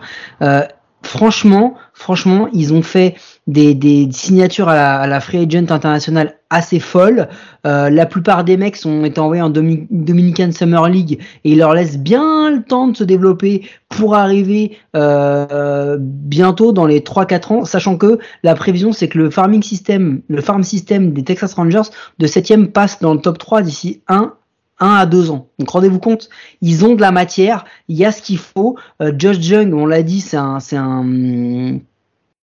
Franchement, 1.03 1.75
franchement, 1.93 2.49
ils 2.53 2.73
ont 2.73 2.81
fait 2.81 3.15
des, 3.47 3.73
des 3.73 4.09
signatures 4.11 4.69
à 4.69 4.75
la, 4.75 4.99
à 4.99 5.07
la, 5.07 5.19
free 5.19 5.37
agent 5.37 5.71
internationale 5.71 6.35
assez 6.49 6.79
folles. 6.79 7.27
Euh, 7.65 7.89
la 7.89 8.05
plupart 8.05 8.43
des 8.43 8.57
mecs 8.57 8.75
sont 8.75 9.03
été 9.03 9.19
envoyés 9.19 9.41
en 9.41 9.49
Domin 9.49 9.85
Dominican 9.89 10.51
Summer 10.51 10.87
League 10.89 11.19
et 11.43 11.51
ils 11.51 11.57
leur 11.57 11.73
laissent 11.73 11.97
bien 11.97 12.51
le 12.51 12.63
temps 12.63 12.87
de 12.87 12.95
se 12.95 13.03
développer 13.03 13.67
pour 13.89 14.15
arriver 14.15 14.77
euh, 14.95 15.97
bientôt 15.99 16.71
dans 16.71 16.85
les 16.85 16.99
3-4 16.99 17.53
ans, 17.53 17.65
sachant 17.65 17.97
que 17.97 18.19
la 18.43 18.55
prévision 18.55 18.91
c'est 18.93 19.07
que 19.07 19.17
le 19.17 19.29
farming 19.29 19.63
system, 19.63 20.21
le 20.27 20.41
farm 20.41 20.63
system 20.63 21.13
des 21.13 21.23
Texas 21.23 21.53
Rangers 21.53 21.89
de 22.19 22.27
7 22.27 22.71
passe 22.71 22.99
dans 23.01 23.13
le 23.13 23.19
top 23.19 23.37
3 23.37 23.61
d'ici 23.61 24.01
1 24.07 24.33
1 24.79 24.87
à 24.87 25.05
2 25.05 25.31
ans. 25.31 25.47
Donc 25.59 25.69
rendez-vous 25.69 25.99
compte, 25.99 26.29
ils 26.61 26.85
ont 26.85 26.95
de 26.95 27.01
la 27.01 27.11
matière, 27.11 27.65
il 27.87 27.97
y 27.97 28.05
a 28.05 28.11
ce 28.11 28.21
qu'il 28.21 28.37
faut. 28.37 28.77
Euh, 29.01 29.11
Josh 29.17 29.39
Jung, 29.39 29.73
on 29.73 29.85
l'a 29.85 30.03
dit, 30.03 30.21
c'est 30.21 30.37
un, 30.37 30.59
c'est 30.59 30.77
un, 30.77 31.79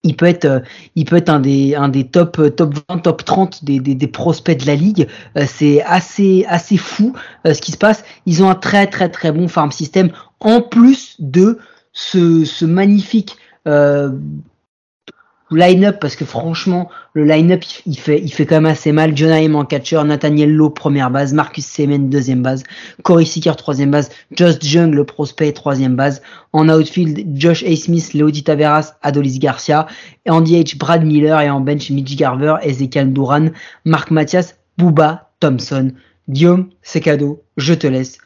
il 0.05 0.17
peut 0.17 0.27
être, 0.27 0.45
euh, 0.45 0.61
il 0.95 1.05
peut 1.05 1.17
être 1.17 1.29
un 1.29 1.41
des, 1.41 1.75
un 1.75 1.89
des 1.89 2.05
top, 2.05 2.41
top 2.57 2.75
20, 2.89 2.99
top 2.99 3.25
30 3.25 3.65
des, 3.65 3.81
des, 3.81 3.95
des 3.95 4.07
prospects 4.07 4.59
de 4.61 4.67
la 4.67 4.75
ligue. 4.75 5.09
Euh, 5.37 5.45
c'est 5.47 5.83
assez, 5.83 6.45
assez 6.49 6.77
fou 6.77 7.15
euh, 7.47 7.55
ce 7.55 7.61
qui 7.61 7.73
se 7.73 7.79
passe. 7.79 8.05
Ils 8.27 8.43
ont 8.43 8.51
un 8.51 8.55
très, 8.55 8.87
très, 8.87 9.09
très 9.09 9.33
bon 9.33 9.49
farm 9.49 9.73
system 9.73 10.11
en 10.41 10.61
plus 10.63 11.17
de 11.19 11.59
ce, 11.93 12.45
ce 12.45 12.65
magnifique 12.65 13.37
line-up 15.51 15.99
parce 16.01 16.17
que 16.17 16.25
franchement 16.25 16.91
le 17.15 17.25
line-up 17.25 17.65
il 17.87 17.99
fait 17.99 18.21
il 18.21 18.31
quand 18.47 18.57
même 18.57 18.67
assez 18.67 18.93
mal. 18.93 19.17
John 19.17 19.31
Haim 19.31 19.55
en 19.55 19.65
catcher 19.65 20.03
Nathaniel 20.05 20.53
Lowe 20.53 20.71
première 20.71 21.11
base 21.11 21.33
Marcus 21.33 21.67
Semen 21.67 22.11
deuxième 22.11 22.43
base 22.43 22.65
Corey 23.03 23.25
Seeker 23.25 23.57
troisième 23.57 23.91
base 23.91 24.11
Just 24.37 24.65
Jung 24.65 24.95
le 24.95 25.05
prospect 25.05 25.53
troisième 25.53 25.97
base. 25.97 26.23
En 26.53 26.69
outfield 26.69 27.27
Josh 27.35 27.63
A. 27.65 27.77
Smith 27.77 28.15
Leody 28.15 28.43
Taveras 28.43 28.95
Adolis 29.03 29.39
Garcia 29.39 29.87
en 30.29 30.41
DH 30.41 30.77
Brad 30.79 31.05
Miller 31.05 31.41
et 31.41 31.51
en 31.51 31.61
bench 31.61 31.91
Mitch 31.91 32.17
Garver 32.17 32.57
Ezekiel 32.63 33.13
Duran 33.13 33.49
Marc 33.85 34.11
Mathias 34.11 34.57
Booba 34.77 35.31
Thompson. 35.41 35.93
Guillaume 36.29 36.69
c'est 36.83 37.01
cadeau 37.01 37.43
je 37.57 37.75
te 37.75 37.87
laisse 37.87 38.19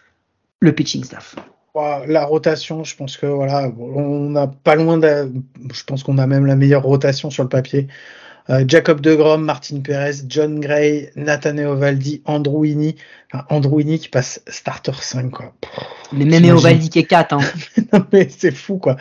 le 0.61 0.73
pitching 0.73 1.05
staff 1.05 1.37
La 1.75 2.27
rotation, 2.27 2.85
je 2.85 2.95
pense 2.95 3.17
que 3.17 3.25
voilà, 3.25 3.73
on 3.79 4.29
n'a 4.31 4.47
pas 4.47 4.75
loin 4.75 4.99
de. 4.99 5.33
Je 5.73 5.85
pense 5.85 6.03
qu'on 6.03 6.19
a 6.19 6.27
même 6.27 6.45
la 6.45 6.55
meilleure 6.55 6.83
rotation 6.83 7.31
sur 7.31 7.45
le 7.45 7.49
papier. 7.49 7.89
Euh, 8.51 8.65
Jacob 8.67 9.01
de 9.01 9.15
Grom, 9.15 9.45
Martin 9.45 9.81
Perez, 9.81 10.25
John 10.29 10.59
Gray, 10.61 11.11
Nathaniel 11.17 11.69
Ovaldi, 11.69 12.23
Andrew 12.25 12.65
Andrew 13.49 13.83
qui 13.83 14.09
passe 14.09 14.43
starter 14.47 14.93
5, 15.01 15.31
quoi. 15.31 15.53
mais 16.13 16.25
même 16.25 16.45
Ovaldi 16.57 16.91
qui 16.91 16.99
est 16.99 17.05
4, 17.05 17.33
hein. 17.33 17.41
non, 17.93 18.05
mais 18.13 18.29
c'est 18.29 18.51
fou, 18.51 18.79
quoi. 18.79 18.97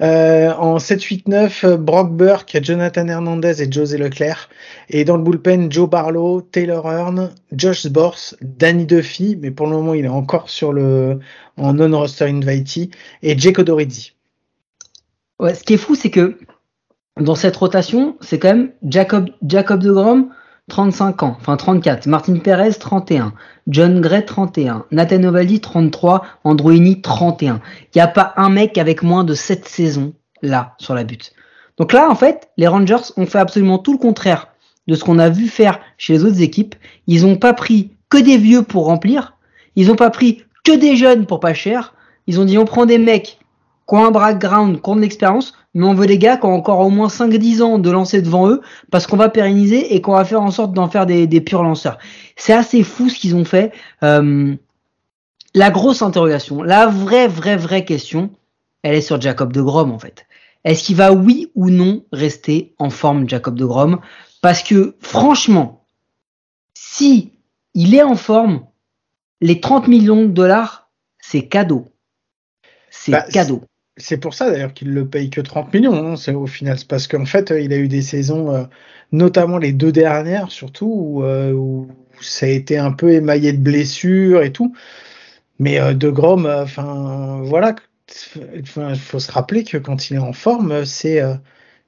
Euh, 0.00 0.52
en 0.54 0.78
7-8-9, 0.78 1.76
Brock 1.76 2.12
Burke, 2.12 2.58
Jonathan 2.62 3.06
Hernandez 3.06 3.62
et 3.62 3.70
José 3.70 3.98
Leclerc. 3.98 4.48
Et 4.88 5.04
dans 5.04 5.16
le 5.16 5.22
bullpen, 5.22 5.70
Joe 5.70 5.88
Barlow, 5.88 6.40
Taylor 6.40 6.90
Hearn, 6.90 7.30
Josh 7.52 7.86
Bors, 7.86 8.34
Danny 8.40 8.86
Duffy, 8.86 9.36
mais 9.40 9.50
pour 9.50 9.66
le 9.66 9.72
moment, 9.72 9.94
il 9.94 10.04
est 10.04 10.08
encore 10.08 10.48
sur 10.48 10.72
le, 10.72 11.20
en 11.56 11.74
non-roster 11.74 12.24
invitee, 12.24 12.90
et 13.22 13.38
Jake 13.38 13.58
Odorizzi. 13.58 14.14
Ouais, 15.38 15.54
ce 15.54 15.62
qui 15.62 15.74
est 15.74 15.78
fou, 15.78 15.94
c'est 15.94 16.10
que 16.10 16.38
dans 17.20 17.34
cette 17.34 17.56
rotation, 17.56 18.16
c'est 18.20 18.38
quand 18.38 18.48
même 18.48 18.72
Jacob, 18.82 19.30
Jacob 19.46 19.82
de 19.82 19.90
Grom, 19.90 20.28
35 20.68 21.22
ans, 21.22 21.36
enfin 21.38 21.56
34, 21.56 22.06
Martin 22.06 22.38
Perez, 22.38 22.74
31, 22.74 23.32
John 23.68 24.00
Gray, 24.00 24.24
31, 24.24 24.84
Nathan 24.90 25.22
Ovaldi, 25.22 25.60
33, 25.60 26.26
Androini, 26.44 27.00
31. 27.00 27.60
Il 27.94 27.98
n'y 27.98 28.02
a 28.02 28.08
pas 28.08 28.34
un 28.36 28.50
mec 28.50 28.76
avec 28.76 29.02
moins 29.02 29.24
de 29.24 29.34
7 29.34 29.66
saisons 29.66 30.12
là 30.42 30.74
sur 30.78 30.94
la 30.94 31.04
butte. 31.04 31.32
Donc 31.78 31.92
là, 31.92 32.10
en 32.10 32.14
fait, 32.14 32.48
les 32.56 32.66
Rangers 32.66 33.12
ont 33.16 33.26
fait 33.26 33.38
absolument 33.38 33.78
tout 33.78 33.92
le 33.92 33.98
contraire 33.98 34.48
de 34.86 34.94
ce 34.94 35.04
qu'on 35.04 35.18
a 35.18 35.28
vu 35.28 35.48
faire 35.48 35.80
chez 35.98 36.14
les 36.14 36.24
autres 36.24 36.42
équipes. 36.42 36.74
Ils 37.06 37.22
n'ont 37.22 37.36
pas 37.36 37.52
pris 37.52 37.92
que 38.08 38.18
des 38.18 38.38
vieux 38.38 38.62
pour 38.62 38.86
remplir. 38.86 39.36
Ils 39.76 39.88
n'ont 39.88 39.96
pas 39.96 40.10
pris 40.10 40.44
que 40.64 40.72
des 40.72 40.96
jeunes 40.96 41.26
pour 41.26 41.40
pas 41.40 41.54
cher. 41.54 41.94
Ils 42.26 42.40
ont 42.40 42.44
dit 42.44 42.58
on 42.58 42.64
prend 42.64 42.86
des 42.86 42.98
mecs 42.98 43.38
qui 43.88 43.94
ont 43.94 44.04
un 44.04 44.10
background, 44.10 44.82
qui 44.82 44.90
ont 44.90 44.96
de 44.96 45.00
l'expérience, 45.00 45.54
mais 45.74 45.86
on 45.86 45.94
veut 45.94 46.06
des 46.06 46.18
gars 46.18 46.36
qui 46.36 46.46
ont 46.46 46.54
encore 46.54 46.80
au 46.80 46.90
moins 46.90 47.08
5-10 47.08 47.62
ans 47.62 47.78
de 47.78 47.90
lancer 47.90 48.22
devant 48.22 48.48
eux, 48.48 48.60
parce 48.90 49.06
qu'on 49.06 49.16
va 49.16 49.28
pérenniser 49.28 49.94
et 49.94 50.00
qu'on 50.00 50.12
va 50.12 50.24
faire 50.24 50.42
en 50.42 50.50
sorte 50.50 50.72
d'en 50.72 50.88
faire 50.88 51.06
des, 51.06 51.40
purs 51.40 51.62
lanceurs. 51.62 51.98
C'est 52.36 52.52
assez 52.52 52.82
fou 52.82 53.08
ce 53.08 53.18
qu'ils 53.18 53.36
ont 53.36 53.44
fait. 53.44 53.72
Euh, 54.02 54.56
la 55.54 55.70
grosse 55.70 56.02
interrogation, 56.02 56.62
la 56.62 56.86
vraie, 56.86 57.28
vraie, 57.28 57.56
vraie 57.56 57.84
question, 57.84 58.30
elle 58.82 58.94
est 58.94 59.00
sur 59.00 59.20
Jacob 59.20 59.52
de 59.52 59.62
Grom 59.62 59.90
en 59.90 59.98
fait. 59.98 60.26
Est-ce 60.64 60.82
qu'il 60.82 60.96
va 60.96 61.12
oui 61.12 61.50
ou 61.54 61.70
non 61.70 62.04
rester 62.12 62.74
en 62.78 62.90
forme 62.90 63.28
Jacob 63.28 63.56
de 63.56 63.64
Grom? 63.64 64.00
Parce 64.42 64.62
que 64.62 64.96
franchement, 65.00 65.86
si 66.74 67.32
il 67.74 67.94
est 67.94 68.02
en 68.02 68.16
forme, 68.16 68.66
les 69.40 69.60
30 69.60 69.88
millions 69.88 70.22
de 70.22 70.28
dollars, 70.28 70.90
c'est 71.20 71.46
cadeau. 71.46 71.88
C'est 72.90 73.12
bah, 73.12 73.22
cadeau. 73.22 73.62
C'est 73.98 74.18
pour 74.18 74.34
ça 74.34 74.50
d'ailleurs 74.50 74.74
qu'il 74.74 74.92
le 74.92 75.08
paye 75.08 75.30
que 75.30 75.40
30 75.40 75.72
millions, 75.72 76.12
hein, 76.12 76.16
c'est 76.16 76.34
au 76.34 76.46
final. 76.46 76.78
C'est 76.78 76.88
parce 76.88 77.08
qu'en 77.08 77.24
fait, 77.24 77.52
il 77.58 77.72
a 77.72 77.76
eu 77.78 77.88
des 77.88 78.02
saisons, 78.02 78.54
euh, 78.54 78.64
notamment 79.12 79.56
les 79.58 79.72
deux 79.72 79.92
dernières 79.92 80.50
surtout, 80.50 81.22
euh, 81.24 81.52
où, 81.52 81.88
ça 82.20 82.46
a 82.46 82.48
été 82.48 82.78
un 82.78 82.92
peu 82.92 83.12
émaillé 83.12 83.52
de 83.52 83.58
blessures 83.62 84.42
et 84.42 84.52
tout. 84.52 84.74
Mais 85.58 85.80
euh, 85.80 85.94
De 85.94 86.10
Grom, 86.10 86.46
enfin 86.46 87.40
voilà, 87.44 87.76
il 88.54 88.66
faut 88.66 89.18
se 89.20 89.32
rappeler 89.32 89.64
que 89.64 89.78
quand 89.78 90.10
il 90.10 90.16
est 90.16 90.18
en 90.18 90.32
forme, 90.32 90.84
c'est 90.84 91.20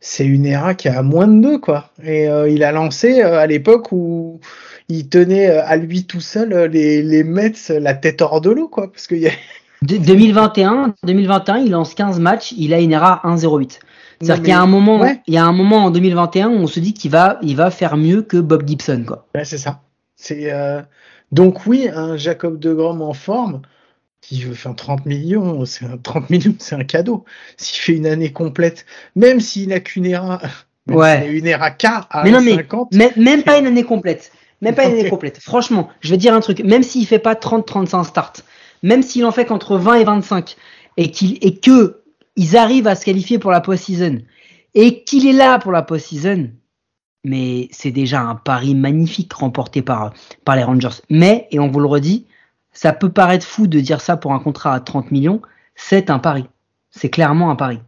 c'est 0.01 0.27
une 0.27 0.47
ERA 0.47 0.75
qui 0.75 0.89
a 0.89 1.03
moins 1.03 1.29
de 1.29 1.41
deux 1.43 1.59
quoi. 1.59 1.93
Et 2.05 2.27
il 2.49 2.65
a 2.65 2.73
lancé 2.73 3.23
à 3.23 3.47
l'époque 3.47 3.93
où 3.93 4.41
il 4.89 5.09
tenait 5.09 5.49
à 5.49 5.77
lui 5.77 6.07
tout 6.07 6.21
seul 6.21 6.71
les, 6.71 7.03
les 7.03 7.25
Mets 7.25 7.53
la 7.71 7.95
tête 7.95 8.23
hors 8.23 8.41
de 8.41 8.51
l'eau 8.51 8.69
quoi, 8.69 8.91
parce 8.93 9.07
qu'il 9.07 9.19
y 9.19 9.29
a 9.83 9.99
2021, 9.99 10.95
2021, 11.05 11.59
il 11.59 11.71
lance 11.71 11.95
15 11.95 12.21
matchs, 12.21 12.53
il 12.57 12.75
a 12.75 12.81
une 12.81 12.93
ERA 12.93 13.21
1,08. 13.25 13.79
C'est-à-dire 14.21 14.43
qu'il 14.43 14.51
y 14.51 14.53
a 14.53 14.61
un 14.61 14.67
moment, 14.67 15.05
il 15.27 15.35
y 15.35 15.39
a 15.39 15.45
un 15.45 15.53
moment 15.53 15.85
en 15.85 15.91
2021 15.91 16.49
où 16.49 16.55
on 16.55 16.67
se 16.67 16.81
dit 16.81 16.93
qu'il 16.93 17.11
va, 17.11 17.39
il 17.43 17.57
va 17.57 17.71
faire 17.71 17.97
mieux 17.97 18.23
que 18.23 18.37
Bob 18.37 18.67
Gibson, 18.67 19.05
quoi. 19.07 19.27
Ouais, 19.35 19.45
c'est 19.45 19.59
ça. 19.59 19.81
C'est 20.17 20.53
euh, 20.53 20.83
donc 21.31 21.67
oui, 21.67 21.89
un 21.93 22.17
Jacob 22.17 22.59
de 22.59 22.73
Grom 22.73 23.03
en 23.03 23.13
forme 23.13 23.63
qui 24.21 24.43
veut 24.43 24.55
faire 24.55 24.75
30 24.75 25.07
millions, 25.07 25.65
c'est 25.65 25.85
un 25.85 25.97
30 25.97 26.31
millions, 26.31 26.55
c'est 26.59 26.75
un 26.75 26.85
cadeau. 26.85 27.25
S'il 27.57 27.81
fait 27.81 27.93
une 27.97 28.07
année 28.07 28.33
complète, 28.33 28.85
même 29.15 29.41
s'il 29.41 29.69
n'a 29.69 29.81
qu'une 29.81 30.07
ERA, 30.07 30.41
ouais. 30.89 31.29
une 31.31 31.47
ERA 31.47 31.71
K 31.71 31.85
à 32.11 32.25
mais 32.25 32.31
non, 32.33 32.41
Mais, 32.93 33.13
même 33.17 33.43
pas 33.43 33.59
une 33.59 33.67
année 33.67 33.85
complète. 33.85 34.33
Même 34.61 34.75
pas 34.75 34.87
une 34.87 34.99
année 34.99 35.09
complète. 35.11 35.39
Franchement, 35.39 35.89
je 36.01 36.11
vais 36.11 36.17
dire 36.17 36.35
un 36.35 36.41
truc. 36.41 36.61
Même 36.65 36.83
s'il 36.83 37.07
fait 37.07 37.21
pas 37.21 37.35
30-35 37.35 38.05
starts, 38.05 38.33
même 38.83 39.03
s'il 39.03 39.25
en 39.25 39.33
fait 39.33 39.47
qu'entre 39.47 39.77
20 39.77 39.95
et 39.95 40.05
25, 40.05 40.57
et 40.97 41.11
qu'il 41.11 41.39
et 41.41 41.57
que 41.59 42.03
ils 42.37 42.57
arrivent 42.57 42.87
à 42.87 42.95
se 42.95 43.05
qualifier 43.05 43.39
pour 43.39 43.51
la 43.51 43.61
post-season, 43.61 44.19
et 44.75 45.03
qu'il 45.05 45.27
est 45.27 45.33
là 45.33 45.59
pour 45.59 45.73
la 45.73 45.83
post-season, 45.83 46.51
mais 47.25 47.69
c'est 47.73 47.91
déjà 47.91 48.21
un 48.23 48.35
pari 48.35 48.75
magnifique 48.75 49.33
remporté 49.33 49.83
par, 49.83 50.13
par 50.45 50.57
les 50.57 50.63
Rangers. 50.63 51.03
Mais, 51.11 51.49
et 51.51 51.59
on 51.59 51.69
vous 51.69 51.81
le 51.81 51.87
redit, 51.87 52.27
ça 52.73 52.93
peut 52.93 53.11
paraître 53.11 53.45
fou 53.45 53.67
de 53.67 53.81
dire 53.81 54.01
ça 54.01 54.17
pour 54.17 54.33
un 54.33 54.39
contrat 54.39 54.75
à 54.75 54.81
30 54.81 55.11
millions, 55.11 55.43
c'est 55.75 56.11
un 56.11 56.19
pari. 56.19 56.47
C'est 56.91 57.11
clairement 57.11 57.51
un 57.51 57.57
pari. 57.57 57.81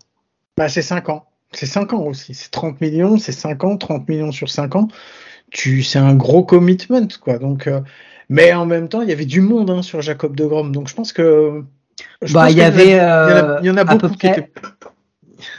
Bah, 0.56 0.68
c'est 0.68 0.82
5 0.82 1.08
ans. 1.08 1.26
C'est 1.52 1.66
5 1.66 1.92
ans 1.92 2.02
aussi. 2.02 2.34
C'est 2.34 2.50
30 2.50 2.80
millions, 2.80 3.18
c'est 3.18 3.32
5 3.32 3.64
ans, 3.64 3.76
30 3.76 4.08
millions 4.08 4.32
sur 4.32 4.50
5 4.50 4.76
ans. 4.76 4.88
Tu, 5.50 5.82
c'est 5.82 5.98
un 5.98 6.14
gros 6.14 6.44
commitment, 6.44 7.08
quoi. 7.20 7.38
Donc, 7.38 7.66
euh, 7.66 7.80
mais 8.30 8.54
en 8.54 8.64
même 8.64 8.88
temps, 8.88 9.02
il 9.02 9.08
y 9.08 9.12
avait 9.12 9.26
du 9.26 9.40
monde 9.40 9.70
hein, 9.70 9.82
sur 9.82 10.00
Jacob 10.00 10.36
de 10.36 10.46
Grom. 10.46 10.70
Donc 10.70 10.88
je 10.88 10.94
pense 10.94 11.12
que. 11.12 11.64
bah, 12.32 12.48
il 12.48 12.56
y 12.56 12.62
avait. 12.62 12.92
Il 13.62 13.66
y 13.66 13.70
en 13.70 13.76
a, 13.76 13.84
beaucoup 13.84 14.08
qui 14.16 14.28
étaient. 14.28 14.50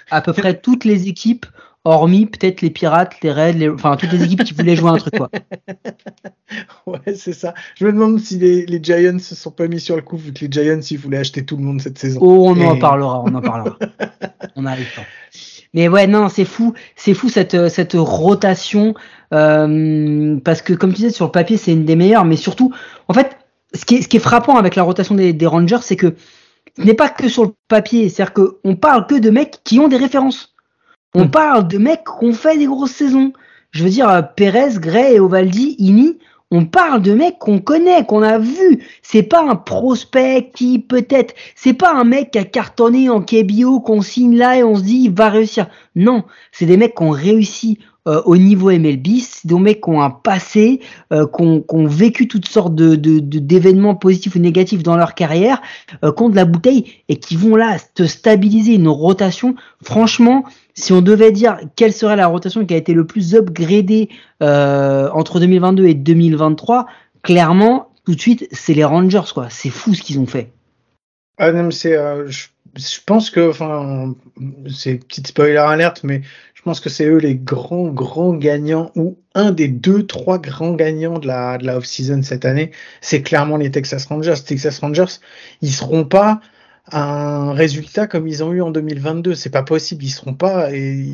À 0.10 0.22
peu 0.22 0.32
près 0.32 0.60
toutes 0.60 0.86
les 0.86 1.08
équipes, 1.10 1.46
hormis 1.84 2.28
peut-être 2.28 2.62
les 2.62 2.70
Pirates, 2.70 3.16
les 3.22 3.32
Reds, 3.32 3.54
les... 3.54 3.70
enfin 3.70 3.98
toutes 3.98 4.14
les 4.14 4.24
équipes 4.24 4.44
qui 4.44 4.54
voulaient 4.54 4.76
jouer 4.76 4.92
un 4.92 4.98
truc, 4.98 5.18
quoi. 5.18 5.30
ouais, 6.86 7.16
c'est 7.16 7.34
ça. 7.34 7.54
Je 7.76 7.86
me 7.86 7.92
demande 7.92 8.20
si 8.20 8.38
les, 8.38 8.66
les 8.66 8.82
Giants 8.82 9.20
se 9.20 9.36
sont 9.36 9.52
pas 9.52 9.68
mis 9.68 9.80
sur 9.80 9.98
le 9.98 10.02
coup, 10.02 10.18
vu 10.18 10.32
que 10.32 10.46
les 10.46 10.52
Giants, 10.52 10.80
ils 10.80 10.98
voulaient 10.98 11.18
acheter 11.18 11.44
tout 11.44 11.58
le 11.58 11.64
monde 11.64 11.82
cette 11.82 11.98
saison. 11.98 12.20
Oh, 12.22 12.54
on 12.56 12.62
en 12.62 12.78
parlera, 12.78 13.22
on 13.22 13.34
en 13.34 13.42
parlera. 13.42 13.78
on 14.56 14.66
arrive 14.66 14.94
pas. 14.96 15.04
Mais 15.74 15.88
ouais, 15.88 16.08
non, 16.08 16.30
c'est 16.30 16.46
fou, 16.46 16.74
c'est 16.96 17.14
fou 17.14 17.30
cette 17.30 17.70
cette 17.70 17.94
rotation 17.94 18.94
euh, 19.34 20.38
parce 20.44 20.62
que 20.62 20.74
comme 20.74 20.92
tu 20.92 20.98
disais 20.98 21.10
sur 21.10 21.26
le 21.26 21.32
papier, 21.32 21.58
c'est 21.58 21.72
une 21.72 21.86
des 21.86 21.96
meilleures, 21.96 22.26
mais 22.26 22.36
surtout, 22.36 22.74
en 23.08 23.14
fait, 23.14 23.38
ce 23.74 23.86
qui 23.86 23.96
est, 23.96 24.02
ce 24.02 24.08
qui 24.08 24.18
est 24.18 24.22
frappant 24.22 24.58
avec 24.58 24.76
la 24.76 24.84
rotation 24.84 25.16
des, 25.16 25.34
des 25.34 25.46
Rangers, 25.46 25.80
c'est 25.82 25.96
que 25.96 26.16
ce 26.78 26.84
n'est 26.84 26.94
pas 26.94 27.10
que 27.10 27.28
sur 27.28 27.44
le 27.44 27.54
papier, 27.68 28.10
c'est-à-dire 28.10 28.34
qu'on 28.34 28.76
parle 28.76 29.08
que 29.08 29.16
de 29.16 29.30
mecs 29.30 29.60
qui 29.64 29.80
ont 29.80 29.88
des 29.88 29.98
références. 29.98 30.54
On 31.14 31.26
hmm. 31.26 31.32
parle 31.32 31.68
de 31.68 31.78
mecs 31.78 32.04
qui 32.04 32.26
ont 32.26 32.34
fait 32.34 32.58
des 32.58 32.66
grosses 32.66 32.92
saisons. 32.92 33.34
Je 33.72 33.84
veux 33.84 33.90
dire, 33.90 34.10
euh, 34.10 34.22
Perez, 34.22 34.80
Gray, 34.80 35.20
Ovaldi, 35.20 35.76
Ini, 35.80 36.18
on 36.52 36.66
parle 36.66 37.02
de 37.02 37.14
mecs 37.14 37.40
qu'on 37.40 37.60
connaît, 37.60 38.06
qu'on 38.06 38.22
a 38.22 38.38
vu. 38.38 38.86
C'est 39.02 39.24
pas 39.24 39.42
un 39.42 39.56
prospect 39.56 40.52
qui 40.54 40.80
peut-être, 40.80 41.34
c'est 41.56 41.74
pas 41.74 41.94
un 41.94 42.04
mec 42.04 42.32
qui 42.32 42.40
a 42.40 42.44
cartonné 42.44 43.10
en 43.10 43.22
KBO 43.22 43.80
qu'on 43.80 44.02
signe 44.02 44.36
là 44.36 44.58
et 44.58 44.64
on 44.64 44.76
se 44.76 44.84
dit 44.84 45.04
il 45.06 45.14
va 45.14 45.30
réussir. 45.30 45.68
Non, 45.96 46.26
c'est 46.52 46.66
des 46.66 46.76
mecs 46.76 46.96
qui 46.96 47.04
ont 47.04 47.12
réussi 47.12 47.80
euh, 48.08 48.22
au 48.26 48.36
niveau 48.36 48.72
MLB, 48.72 49.20
c'est 49.22 49.48
des 49.48 49.56
mecs 49.56 49.82
qui 49.82 49.90
ont 49.90 50.02
un 50.02 50.10
passé, 50.10 50.80
euh, 51.14 51.28
qui, 51.28 51.44
ont, 51.44 51.86
vécu 51.86 52.28
toutes 52.28 52.48
sortes 52.48 52.74
de, 52.74 52.96
d'événements 52.96 53.96
positifs 53.96 54.36
ou 54.36 54.40
négatifs 54.40 54.84
dans 54.84 54.98
leur 54.98 55.14
carrière, 55.14 55.62
euh, 56.04 56.12
contre 56.12 56.36
la 56.36 56.46
bouteille 56.46 56.86
et 57.10 57.18
qui 57.18 57.36
vont 57.36 57.56
là 57.56 57.78
te 57.94 58.04
stabiliser 58.04 58.74
une 58.76 58.88
rotation. 58.88 59.56
Franchement, 59.84 60.44
si 60.74 60.94
on 60.94 61.02
devait 61.02 61.32
dire 61.32 61.60
quelle 61.76 61.94
serait 61.94 62.16
la 62.16 62.28
rotation 62.28 62.66
qui 62.66 62.74
a 62.74 62.78
été 62.78 62.94
le 62.94 63.06
plus 63.06 63.36
upgradée 63.36 64.10
euh, 64.42 65.10
entre 65.14 65.40
2022 65.40 65.86
et 65.86 65.94
2023, 65.94 66.88
clairement, 67.22 67.90
tout 68.06 68.16
de 68.16 68.22
suite, 68.22 68.48
c'est 68.52 68.74
les 68.74 68.84
Rangers, 68.84 69.32
quoi. 69.34 69.48
C'est 69.50 69.70
fou 69.70 69.94
ce 69.94 70.02
qu'ils 70.02 70.20
ont 70.20 70.26
fait. 70.26 70.52
Ah 71.38 71.52
non, 71.52 71.72
c'est, 71.72 71.98
euh, 71.98 72.28
je, 72.30 72.48
pense 73.06 73.30
que, 73.30 73.50
enfin, 73.50 74.16
c'est 74.70 74.96
petite 74.98 75.28
spoiler 75.28 75.58
alerte, 75.58 76.04
mais 76.04 76.22
je 76.54 76.62
pense 76.62 76.80
que 76.80 76.90
c'est 76.90 77.06
eux 77.06 77.18
les 77.18 77.36
grands, 77.36 77.88
grands 77.88 78.34
gagnants 78.34 78.92
ou 78.96 79.18
un 79.34 79.52
des 79.52 79.68
deux, 79.68 80.06
trois 80.06 80.38
grands 80.40 80.74
gagnants 80.74 81.18
de 81.18 81.28
la, 81.28 81.58
de 81.58 81.66
la 81.66 81.78
off-season 81.78 82.22
cette 82.22 82.46
année. 82.46 82.72
C'est 83.02 83.24
clairement 83.24 83.58
les 83.58 83.72
Texas 83.72 84.06
Rangers. 84.06 84.36
Texas 84.46 84.80
Rangers, 84.80 85.20
ils 85.62 85.72
seront 85.72 86.06
pas 86.06 86.42
un 86.92 87.54
résultat 87.54 88.08
comme 88.08 88.28
ils 88.28 88.44
ont 88.44 88.52
eu 88.52 88.62
en 88.62 88.72
2022. 88.72 89.36
C'est 89.36 89.50
pas 89.50 89.64
possible. 89.64 90.04
Ils 90.04 90.10
seront 90.10 90.34
pas, 90.34 90.72
et 90.72 91.08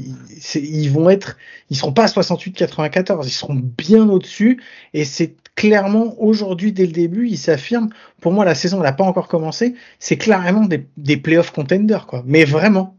ils 0.56 0.92
vont 0.92 1.10
être, 1.10 1.38
ils 1.70 1.78
seront 1.78 1.94
pas 1.94 2.04
à 2.04 2.08
68-94. 2.08 3.22
Ils 3.26 3.32
seront 3.32 3.56
bien 3.56 4.10
au-dessus. 4.10 4.62
Et 4.94 5.06
c'est 5.06 5.36
clairement 5.58 6.16
aujourd'hui, 6.20 6.72
dès 6.72 6.86
le 6.86 6.94
début, 6.94 7.28
ils 7.28 7.38
s'affirment. 7.38 7.90
Pour 8.22 8.32
moi, 8.32 8.46
la 8.46 8.56
saison 8.56 8.80
n'a 8.80 8.94
pas 8.94 9.04
encore 9.04 9.28
commencé. 9.28 9.74
C'est 10.00 10.16
clairement 10.16 10.66
des, 10.66 10.88
des 10.96 11.18
playoff 11.18 11.52
contenders, 11.52 12.06
quoi. 12.06 12.24
Mais 12.26 12.46
vraiment. 12.46 12.96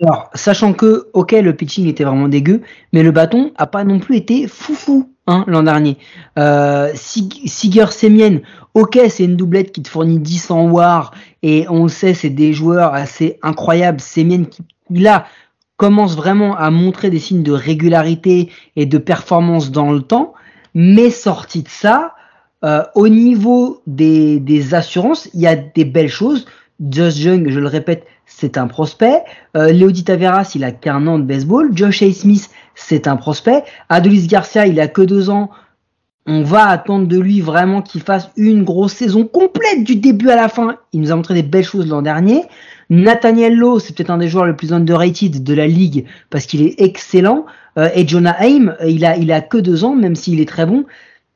Alors, 0.00 0.30
sachant 0.32 0.72
que, 0.74 1.08
ok, 1.12 1.32
le 1.32 1.52
pitching 1.52 1.88
était 1.88 2.04
vraiment 2.04 2.28
dégueu, 2.28 2.62
mais 2.92 3.02
le 3.02 3.10
bâton 3.10 3.50
a 3.56 3.66
pas 3.66 3.82
non 3.82 3.98
plus 3.98 4.16
été 4.16 4.46
foufou 4.46 5.10
hein, 5.26 5.44
l'an 5.48 5.64
dernier. 5.64 5.98
Euh, 6.38 6.92
Siger 6.94 7.86
Semien, 7.90 8.38
ok, 8.74 8.96
c'est 9.08 9.24
une 9.24 9.34
doublette 9.34 9.72
qui 9.72 9.82
te 9.82 9.88
fournit 9.88 10.20
10 10.20 10.52
en 10.52 10.70
war 10.70 11.12
Et 11.42 11.66
on 11.68 11.88
sait, 11.88 12.14
c'est 12.14 12.30
des 12.30 12.52
joueurs 12.52 12.94
assez 12.94 13.40
incroyables. 13.42 14.00
Semien 14.00 14.44
qui, 14.44 14.62
là, 14.88 15.26
commence 15.76 16.14
vraiment 16.14 16.56
à 16.56 16.70
montrer 16.70 17.10
des 17.10 17.18
signes 17.18 17.42
de 17.42 17.52
régularité 17.52 18.52
et 18.76 18.86
de 18.86 18.98
performance 18.98 19.72
dans 19.72 19.90
le 19.90 20.02
temps. 20.02 20.34
Mais 20.80 21.10
sorti 21.10 21.64
de 21.64 21.68
ça, 21.68 22.14
euh, 22.64 22.84
au 22.94 23.08
niveau 23.08 23.82
des, 23.88 24.38
des 24.38 24.74
assurances, 24.74 25.28
il 25.34 25.40
y 25.40 25.48
a 25.48 25.56
des 25.56 25.84
belles 25.84 26.08
choses. 26.08 26.46
Josh 26.78 27.16
Young, 27.18 27.50
je 27.50 27.58
le 27.58 27.66
répète, 27.66 28.06
c'est 28.26 28.56
un 28.56 28.68
prospect. 28.68 29.24
Euh, 29.56 29.90
Taveras, 30.06 30.52
il 30.54 30.62
a 30.62 30.70
qu'un 30.70 31.04
an 31.08 31.18
de 31.18 31.24
baseball. 31.24 31.76
Josh 31.76 32.02
A. 32.02 32.12
Smith, 32.12 32.48
c'est 32.76 33.08
un 33.08 33.16
prospect. 33.16 33.64
Adolis 33.88 34.28
Garcia, 34.28 34.68
il 34.68 34.78
a 34.78 34.86
que 34.86 35.02
deux 35.02 35.30
ans. 35.30 35.50
On 36.26 36.44
va 36.44 36.68
attendre 36.68 37.08
de 37.08 37.18
lui 37.18 37.40
vraiment 37.40 37.82
qu'il 37.82 38.02
fasse 38.02 38.30
une 38.36 38.62
grosse 38.62 38.92
saison 38.92 39.26
complète 39.26 39.82
du 39.82 39.96
début 39.96 40.30
à 40.30 40.36
la 40.36 40.48
fin. 40.48 40.76
Il 40.92 41.00
nous 41.00 41.10
a 41.10 41.16
montré 41.16 41.34
des 41.34 41.42
belles 41.42 41.64
choses 41.64 41.88
l'an 41.88 42.02
dernier. 42.02 42.44
Nathaniel 42.88 43.56
Lowe, 43.56 43.80
c'est 43.80 43.96
peut-être 43.96 44.10
un 44.10 44.18
des 44.18 44.28
joueurs 44.28 44.46
les 44.46 44.54
plus 44.54 44.72
underrated 44.72 45.42
de 45.42 45.54
la 45.54 45.66
ligue 45.66 46.06
parce 46.30 46.46
qu'il 46.46 46.62
est 46.62 46.80
excellent. 46.80 47.46
Euh, 47.78 47.90
et 47.94 48.06
Jonah 48.06 48.36
Haim, 48.40 48.76
il 48.86 49.04
a, 49.04 49.16
il 49.16 49.32
a 49.32 49.40
que 49.40 49.58
deux 49.58 49.84
ans, 49.84 49.94
même 49.94 50.16
s'il 50.16 50.40
est 50.40 50.48
très 50.48 50.66
bon. 50.66 50.84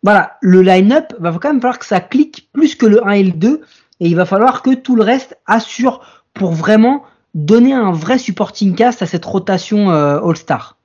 Voilà, 0.03 0.37
le 0.41 0.63
line-up 0.63 1.15
va 1.21 1.33
quand 1.41 1.49
même 1.53 1.61
falloir 1.61 1.79
que 1.79 1.87
ça 1.87 2.01
clique 2.01 2.49
plus 2.53 2.75
que 2.75 2.87
le 2.87 3.07
1 3.07 3.11
et 3.13 3.23
le 3.23 3.33
2. 3.33 3.61
Et 4.01 4.07
il 4.07 4.17
va 4.17 4.27
falloir 4.27 4.63
que 4.63 4.75
tout 4.75 4.97
le 4.97 5.05
reste 5.05 5.39
assure 5.47 6.01
pour 6.35 6.53
vraiment 6.53 7.05
donner 7.35 7.73
un 7.73 7.93
vrai 7.93 8.19
supporting 8.19 8.75
cast 8.75 9.01
à 9.03 9.07
cette 9.07 9.25
rotation 9.25 9.91
euh, 9.91 10.21
All-Star. 10.21 10.77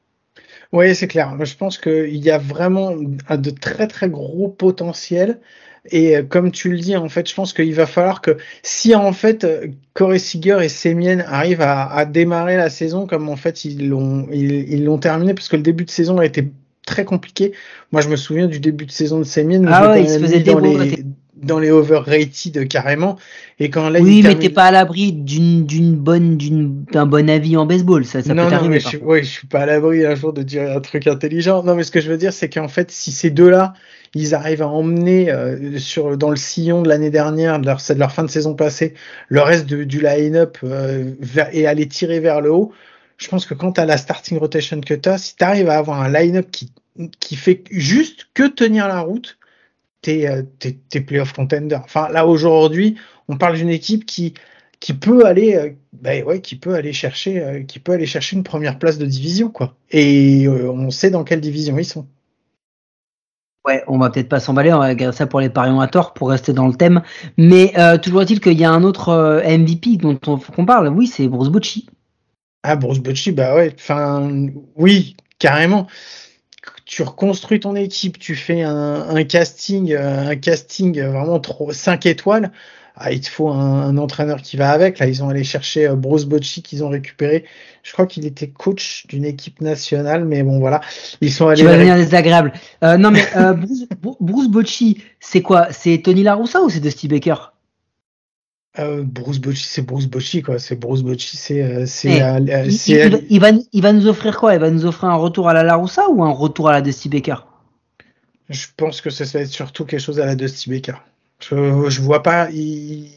Oui, 0.71 0.93
c'est 0.93 1.07
clair. 1.07 1.33
Je 1.43 1.55
pense 1.55 1.77
qu'il 1.77 2.17
y 2.17 2.29
a 2.29 2.37
vraiment 2.37 2.91
de 2.95 3.49
très 3.49 3.87
très 3.87 4.09
gros 4.09 4.49
potentiel. 4.49 5.39
Et 5.91 6.17
euh, 6.17 6.23
comme 6.23 6.51
tu 6.51 6.69
le 6.69 6.77
dis, 6.77 6.95
en 6.95 7.09
fait, 7.09 7.29
je 7.29 7.35
pense 7.35 7.53
qu'il 7.53 7.73
va 7.73 7.85
falloir 7.85 8.21
que 8.21 8.37
si 8.63 8.95
en 8.95 9.13
fait 9.13 9.43
euh, 9.43 9.67
Corey 9.93 10.19
Seager 10.19 10.59
et 10.61 10.69
Semien 10.69 11.19
arrivent 11.19 11.61
à, 11.61 12.05
démarrer 12.05 12.57
la 12.57 12.69
saison 12.69 13.07
comme 13.07 13.29
en 13.29 13.35
fait 13.35 13.65
ils 13.65 13.89
l'ont 13.89 14.27
ils 14.31 14.83
l'ont 14.83 14.97
terminé 14.97 15.33
parce 15.33 15.49
que 15.49 15.55
le 15.55 15.63
début 15.63 15.85
de 15.85 15.89
saison 15.89 16.19
a 16.19 16.25
été 16.25 16.47
très 16.87 17.05
compliqué. 17.05 17.51
Moi, 17.91 18.01
je 18.01 18.09
me 18.09 18.15
souviens 18.15 18.47
du 18.47 18.59
début 18.59 18.85
de 18.85 18.91
saison 18.91 19.19
de 19.19 19.23
Semien. 19.23 19.61
Ah 19.67 19.91
ouais, 19.91 20.03
il 20.03 20.09
se 20.09 20.17
faisait 20.17 20.39
dans 20.39 20.59
les, 20.59 20.96
dans 21.41 21.59
les 21.59 21.71
overrated 21.71 22.67
carrément. 22.67 23.17
Et 23.59 23.69
quand 23.69 23.89
là, 23.89 23.99
oui, 23.99 24.21
mais 24.23 24.35
t'es 24.35 24.49
pas 24.49 24.65
à 24.65 24.71
l'abri 24.71 25.11
d'une 25.11 25.65
d'une 25.65 25.95
bonne 25.95 26.37
d'une 26.37 26.83
d'un 26.91 27.05
bon 27.05 27.29
avis 27.29 27.57
en 27.57 27.65
baseball. 27.65 28.05
Ça, 28.05 28.21
ça 28.21 28.33
non, 28.33 28.49
peut 28.49 28.55
non, 28.55 28.69
mais 28.69 28.79
je, 28.79 28.97
ouais, 28.97 29.23
je 29.23 29.29
suis 29.29 29.47
pas 29.47 29.61
à 29.61 29.65
l'abri 29.65 30.05
un 30.05 30.15
jour 30.15 30.33
de 30.33 30.43
dire 30.43 30.71
un 30.71 30.79
truc 30.79 31.07
intelligent. 31.07 31.63
Non, 31.63 31.75
mais 31.75 31.83
ce 31.83 31.91
que 31.91 32.01
je 32.01 32.09
veux 32.09 32.17
dire, 32.17 32.33
c'est 32.33 32.49
qu'en 32.49 32.67
fait, 32.67 32.91
si 32.91 33.11
ces 33.11 33.29
deux-là, 33.29 33.73
ils 34.13 34.35
arrivent 34.35 34.61
à 34.61 34.67
emmener 34.67 35.31
euh, 35.31 35.77
sur 35.77 36.17
dans 36.17 36.29
le 36.29 36.35
sillon 36.35 36.81
de 36.81 36.89
l'année 36.89 37.09
dernière, 37.09 37.59
de 37.59 37.65
leur, 37.65 37.77
de 37.77 37.99
leur 37.99 38.11
fin 38.11 38.23
de 38.23 38.29
saison 38.29 38.53
passée, 38.53 38.93
le 39.29 39.41
reste 39.41 39.65
du 39.65 40.01
line-up 40.01 40.57
euh, 40.63 41.11
et 41.51 41.67
aller 41.67 41.87
tirer 41.87 42.19
vers 42.19 42.41
le 42.41 42.51
haut. 42.51 42.71
Je 43.17 43.27
pense 43.27 43.45
que 43.45 43.53
quand 43.53 43.73
tu 43.73 43.81
as 43.81 43.85
la 43.85 43.97
starting 43.97 44.37
rotation 44.37 44.79
que 44.81 44.93
tu 44.93 45.09
as, 45.09 45.17
si 45.17 45.35
tu 45.35 45.43
arrives 45.43 45.69
à 45.69 45.77
avoir 45.77 46.01
un 46.01 46.09
line-up 46.09 46.47
qui, 46.51 46.71
qui 47.19 47.35
fait 47.35 47.63
juste 47.71 48.27
que 48.33 48.47
tenir 48.47 48.87
la 48.87 48.99
route, 48.99 49.37
t'es 50.01 50.27
euh, 50.27 50.43
es, 50.93 51.01
playoff 51.01 51.33
contender. 51.33 51.77
Enfin, 51.83 52.09
là 52.09 52.25
aujourd'hui, 52.25 52.95
on 53.27 53.37
parle 53.37 53.55
d'une 53.55 53.69
équipe 53.69 54.05
qui 54.05 54.33
qui 54.79 54.93
peut 54.93 55.25
aller, 55.25 55.55
euh, 55.55 55.71
bah 55.93 56.19
ouais, 56.19 56.39
qui 56.39 56.55
peut 56.55 56.75
aller 56.75 56.93
chercher, 56.93 57.41
euh, 57.41 57.63
qui 57.63 57.79
peut 57.79 57.93
aller 57.93 58.05
chercher 58.05 58.35
une 58.35 58.43
première 58.43 58.77
place 58.77 58.99
de 58.99 59.07
division, 59.07 59.49
quoi. 59.49 59.75
Et 59.89 60.47
on 60.47 60.91
sait 60.91 61.09
dans 61.09 61.23
quelle 61.23 61.41
division 61.41 61.79
ils 61.79 61.85
sont. 61.85 62.05
Ouais, 63.65 63.83
on 63.87 63.97
va 63.97 64.11
peut-être 64.11 64.29
pas 64.29 64.39
s'emballer, 64.39 64.71
on 64.71 64.79
va 64.79 64.93
garder 64.93 65.17
ça 65.17 65.25
pour 65.25 65.41
les 65.41 65.49
parions 65.49 65.81
à 65.81 65.87
tort 65.87 66.13
pour 66.13 66.29
rester 66.29 66.53
dans 66.53 66.67
le 66.67 66.75
thème. 66.75 67.01
Mais 67.37 67.73
toujours 68.01 68.21
est-il 68.21 68.39
qu'il 68.39 68.57
y 68.57 68.63
a 68.63 68.71
un 68.71 68.83
autre 68.83 69.41
MVP 69.45 69.97
dont 69.97 70.17
on 70.27 70.37
qu'on 70.37 70.65
parle. 70.65 70.87
Oui, 70.89 71.07
c'est 71.07 71.27
Bruce 71.27 71.49
Bocci. 71.49 71.89
Ah, 72.63 72.75
Bruce 72.75 72.99
Bocci, 72.99 73.31
bah 73.31 73.55
ouais. 73.55 73.73
Enfin, 73.75 74.47
oui, 74.75 75.17
carrément 75.39 75.87
tu 76.87 77.03
reconstruis 77.03 77.59
ton 77.59 77.75
équipe, 77.75 78.17
tu 78.17 78.33
fais 78.33 78.63
un, 78.63 79.23
casting, 79.25 79.91
euh, 79.93 80.29
un 80.29 80.35
casting 80.37 80.99
vraiment 81.01 81.39
trop 81.39 81.73
5 81.73 82.05
étoiles. 82.05 82.51
Ah, 82.95 83.11
il 83.11 83.21
te 83.21 83.29
faut 83.29 83.49
un, 83.49 83.95
entraîneur 83.97 84.41
qui 84.41 84.57
va 84.57 84.71
avec. 84.71 84.97
Là, 84.97 85.05
ils 85.05 85.21
ont 85.21 85.29
allé 85.29 85.43
chercher 85.43 85.87
euh, 85.87 85.95
Bruce 85.95 86.25
Bocci 86.25 86.63
qu'ils 86.63 86.83
ont 86.83 86.89
récupéré. 86.89 87.45
Je 87.83 87.91
crois 87.91 88.07
qu'il 88.07 88.25
était 88.25 88.47
coach 88.47 89.05
d'une 89.07 89.25
équipe 89.25 89.61
nationale, 89.61 90.25
mais 90.25 90.41
bon 90.41 90.59
voilà, 90.59 90.81
ils 91.21 91.31
sont 91.31 91.47
allés. 91.47 91.59
Tu 91.59 91.67
vas 91.67 91.73
devenir 91.73 91.95
désagréable. 91.95 92.53
Euh, 92.83 92.97
non 92.97 93.11
mais 93.11 93.23
Bruce, 93.53 93.85
Bruce 94.19 94.47
Bocci, 94.47 95.03
c'est 95.19 95.41
quoi? 95.41 95.67
C'est 95.71 96.01
Tony 96.03 96.23
Laroussa 96.23 96.61
ou 96.61 96.69
c'est 96.69 96.79
Dusty 96.79 97.07
Baker? 97.07 97.35
Euh, 98.79 99.03
Bruce 99.03 99.39
Bocci, 99.39 99.63
c'est 99.63 99.81
Bruce 99.81 100.07
Bocci, 100.07 100.41
quoi. 100.41 100.59
C'est 100.59 100.75
Bruce 100.75 101.01
Bocci, 101.01 101.37
c'est. 101.37 101.61
Euh, 101.61 101.85
eh, 102.03 102.67
il, 103.29 103.39
va, 103.39 103.49
il 103.73 103.81
va 103.81 103.93
nous 103.93 104.07
offrir 104.07 104.37
quoi? 104.37 104.53
Il 104.53 104.59
va 104.59 104.69
nous 104.69 104.85
offrir 104.85 105.09
un 105.09 105.15
retour 105.15 105.49
à 105.49 105.53
la 105.53 105.63
Laroussa 105.63 106.09
ou 106.09 106.23
un 106.23 106.31
retour 106.31 106.69
à 106.69 106.71
la 106.71 106.81
Dusty 106.81 107.09
Baker? 107.09 107.37
Je 108.49 108.67
pense 108.77 109.01
que 109.01 109.09
ça 109.09 109.25
va 109.25 109.41
être 109.43 109.51
surtout 109.51 109.85
quelque 109.85 109.99
chose 109.99 110.19
à 110.19 110.25
la 110.25 110.35
Dusty 110.35 110.69
Baker. 110.69 110.95
Je, 111.39 111.89
je 111.89 112.01
vois 112.01 112.23
pas. 112.23 112.49
Il, 112.51 113.07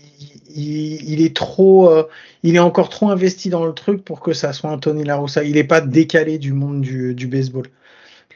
il, 0.54 1.22
est 1.22 1.34
trop. 1.34 1.90
Euh, 1.90 2.08
il 2.42 2.56
est 2.56 2.60
encore 2.60 2.88
trop 2.88 3.10
investi 3.10 3.48
dans 3.48 3.64
le 3.64 3.72
truc 3.72 4.04
pour 4.04 4.20
que 4.20 4.32
ça 4.32 4.52
soit 4.52 4.70
un 4.70 4.78
Tony 4.78 5.04
Laroussa. 5.04 5.44
Il 5.44 5.56
est 5.56 5.64
pas 5.64 5.80
décalé 5.80 6.38
du 6.38 6.52
monde 6.52 6.80
du, 6.80 7.14
du 7.14 7.26
baseball. 7.26 7.66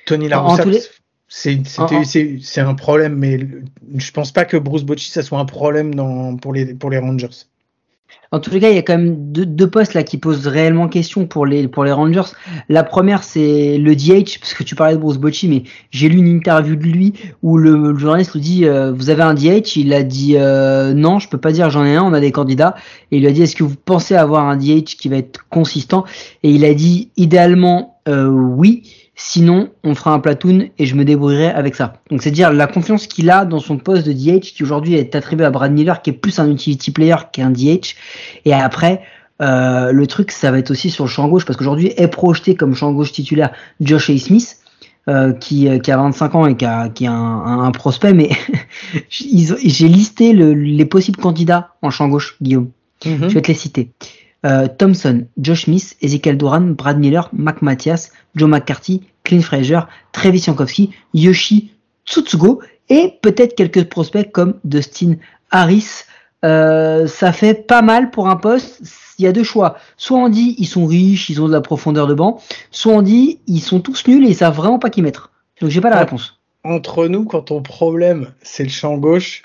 Tony 0.07 0.29
Laroussa. 0.29 0.65
C'est 1.29 2.61
un 2.61 2.75
problème, 2.75 3.17
mais 3.17 3.39
je 3.97 4.11
pense 4.13 4.33
pas 4.33 4.45
que 4.45 4.57
Bruce 4.57 4.85
Bocci, 4.85 5.11
ça 5.11 5.23
soit 5.23 5.39
un 5.39 5.45
problème 5.45 5.95
dans, 5.95 6.37
pour, 6.37 6.53
les, 6.53 6.75
pour 6.75 6.91
les 6.91 6.99
Rangers. 6.99 7.47
En 8.35 8.41
tous 8.41 8.51
les 8.51 8.59
cas, 8.59 8.71
il 8.71 8.75
y 8.75 8.79
a 8.79 8.83
quand 8.83 8.99
même 8.99 9.33
deux, 9.33 9.71
postes 9.71 9.95
là 9.95 10.03
qui 10.03 10.19
posent 10.19 10.49
réellement 10.49 10.89
question 10.89 11.27
pour 11.27 11.47
les, 11.47 11.69
pour 11.69 11.85
les 11.85 11.93
Rangers. 11.93 12.33
La 12.69 12.83
première, 12.83 13.23
c'est 13.23 13.79
le 13.79 13.95
DH, 13.95 14.41
parce 14.41 14.55
que 14.55 14.65
tu 14.65 14.75
parlais 14.75 14.97
de 14.97 15.01
Bruce 15.01 15.19
Bocci, 15.19 15.47
mais 15.47 15.63
j'ai 15.93 16.09
lu 16.09 16.19
une 16.19 16.27
interview 16.27 16.75
de 16.75 16.83
lui 16.83 17.13
où 17.43 17.59
le, 17.59 17.97
journaliste 17.97 18.33
lui 18.35 18.41
dit 18.41 18.67
euh, 18.67 18.93
Vous 18.93 19.11
avez 19.11 19.23
un 19.23 19.35
DH 19.35 19.77
Il 19.77 19.93
a 19.93 20.03
dit 20.03 20.35
euh, 20.37 20.95
Non, 20.95 21.21
je 21.21 21.29
peux 21.29 21.39
pas 21.39 21.53
dire 21.53 21.71
j'en 21.71 21.85
ai 21.85 21.95
un, 21.95 22.03
on 22.03 22.13
a 22.13 22.19
des 22.19 22.33
candidats. 22.33 22.75
Et 23.13 23.19
il 23.19 23.21
lui 23.21 23.29
a 23.29 23.31
dit 23.31 23.43
Est-ce 23.43 23.55
que 23.55 23.63
vous 23.63 23.77
pensez 23.77 24.17
avoir 24.17 24.49
un 24.49 24.57
DH 24.57 24.97
qui 24.99 25.09
va 25.09 25.17
être 25.17 25.47
consistant? 25.49 26.05
Et 26.43 26.51
il 26.51 26.65
a 26.65 26.75
dit 26.75 27.11
Idéalement, 27.17 28.01
euh, 28.09 28.27
oui. 28.27 29.04
Sinon, 29.17 29.71
on 29.85 29.95
fera 29.95 30.13
un 30.13 30.19
platoon 30.19 30.71
et 30.77 30.87
je 30.87 30.97
me 30.97 31.05
débrouillerai 31.05 31.47
avec 31.47 31.77
ça. 31.77 32.01
Donc 32.11 32.23
c'est 32.23 32.33
dire 32.33 32.53
la 32.53 32.67
confiance 32.67 33.07
qu'il 33.07 33.31
a 33.31 33.45
dans 33.45 33.61
son 33.61 33.79
poste 33.79 34.07
de 34.07 34.13
DH 34.13 34.41
qui 34.41 34.63
aujourd'hui 34.65 34.95
est 34.95 35.15
attribué 35.15 35.45
à 35.45 35.51
Brad 35.51 35.73
Miller 35.73 36.03
qui 36.03 36.11
est 36.11 36.15
plus 36.15 36.41
un 36.41 36.51
utility 36.51 36.91
player 36.91 37.17
qu'un 37.33 37.51
DH. 37.51 37.95
Et 38.45 38.53
après, 38.53 39.03
euh, 39.41 39.93
le 39.93 40.07
truc 40.09 40.33
ça 40.33 40.51
va 40.51 40.59
être 40.59 40.73
aussi 40.73 40.91
sur 40.91 41.05
le 41.05 41.11
champ 41.11 41.29
gauche 41.29 41.45
parce 41.45 41.57
qu'aujourd'hui 41.57 41.93
est 41.97 42.09
projeté 42.09 42.57
comme 42.57 42.75
champ 42.75 42.93
gauche 42.93 43.13
titulaire 43.13 43.53
Josh 43.81 44.11
A. 44.11 44.19
Smith. 44.19 44.57
Euh, 45.07 45.35
qui, 45.35 45.69
qui, 45.81 45.93
a 45.93 45.99
25 45.99 46.35
ans 46.35 46.47
et 46.47 46.57
qui, 46.57 46.65
a, 46.65 46.89
qui 46.89 47.05
est 47.05 47.09
un, 47.09 47.13
un, 47.13 47.71
prospect, 47.73 48.15
mais 48.15 48.31
j'ai 49.11 49.87
listé 49.87 50.33
le, 50.33 50.55
les 50.55 50.87
possibles 50.87 51.19
candidats 51.19 51.75
en 51.83 51.91
champ 51.91 52.09
gauche, 52.09 52.37
Guillaume. 52.41 52.71
Mm-hmm. 53.05 53.29
Je 53.29 53.35
vais 53.35 53.43
te 53.43 53.49
les 53.49 53.55
citer. 53.55 53.91
Euh, 54.45 54.69
Thompson, 54.79 55.27
Josh 55.39 55.65
Smith, 55.65 55.97
Ezekiel 56.03 56.37
Duran, 56.37 56.61
Brad 56.61 56.99
Miller, 56.99 57.31
Mac 57.33 57.63
Mathias, 57.63 58.13
Joe 58.35 58.49
McCarthy, 58.49 59.03
Clint 59.23 59.41
Fraser, 59.41 59.81
Travis 60.13 60.45
Yankowski, 60.47 60.91
Yoshi 61.15 61.73
Tsutsugo 62.07 62.61
et 62.91 63.15
peut-être 63.23 63.55
quelques 63.55 63.85
prospects 63.89 64.31
comme 64.33 64.55
Dustin 64.65 65.17
Harris. 65.51 66.05
Euh, 66.45 67.07
ça 67.07 67.33
fait 67.33 67.55
pas 67.55 67.81
mal 67.81 68.11
pour 68.11 68.29
un 68.29 68.37
poste. 68.37 68.83
Il 69.19 69.25
y 69.25 69.29
a 69.29 69.33
deux 69.33 69.45
choix. 69.45 69.79
Soit 69.97 70.19
on 70.19 70.29
dit 70.29 70.55
ils 70.59 70.67
sont 70.67 70.85
riches, 70.85 71.31
ils 71.31 71.41
ont 71.41 71.47
de 71.47 71.53
la 71.53 71.63
profondeur 71.63 72.07
de 72.07 72.15
banc. 72.15 72.43
Soit 72.71 72.93
on 72.93 73.03
dit 73.03 73.39
ils 73.47 73.61
sont 73.61 73.81
tous 73.81 74.07
nuls 74.07 74.27
et 74.27 74.31
ils 74.31 74.37
savent 74.37 74.57
vraiment 74.57 74.79
pas 74.79 74.91
qui 74.91 75.01
mettre. 75.01 75.31
Donc 75.61 75.71
j'ai 75.71 75.81
pas 75.81 75.91
la 75.91 76.01
réponse. 76.01 76.39
Entre 76.65 77.07
nous, 77.07 77.25
quand 77.25 77.43
ton 77.43 77.63
problème 77.63 78.33
c'est 78.43 78.65
le 78.65 78.69
champ 78.69 78.99
gauche, 78.99 79.45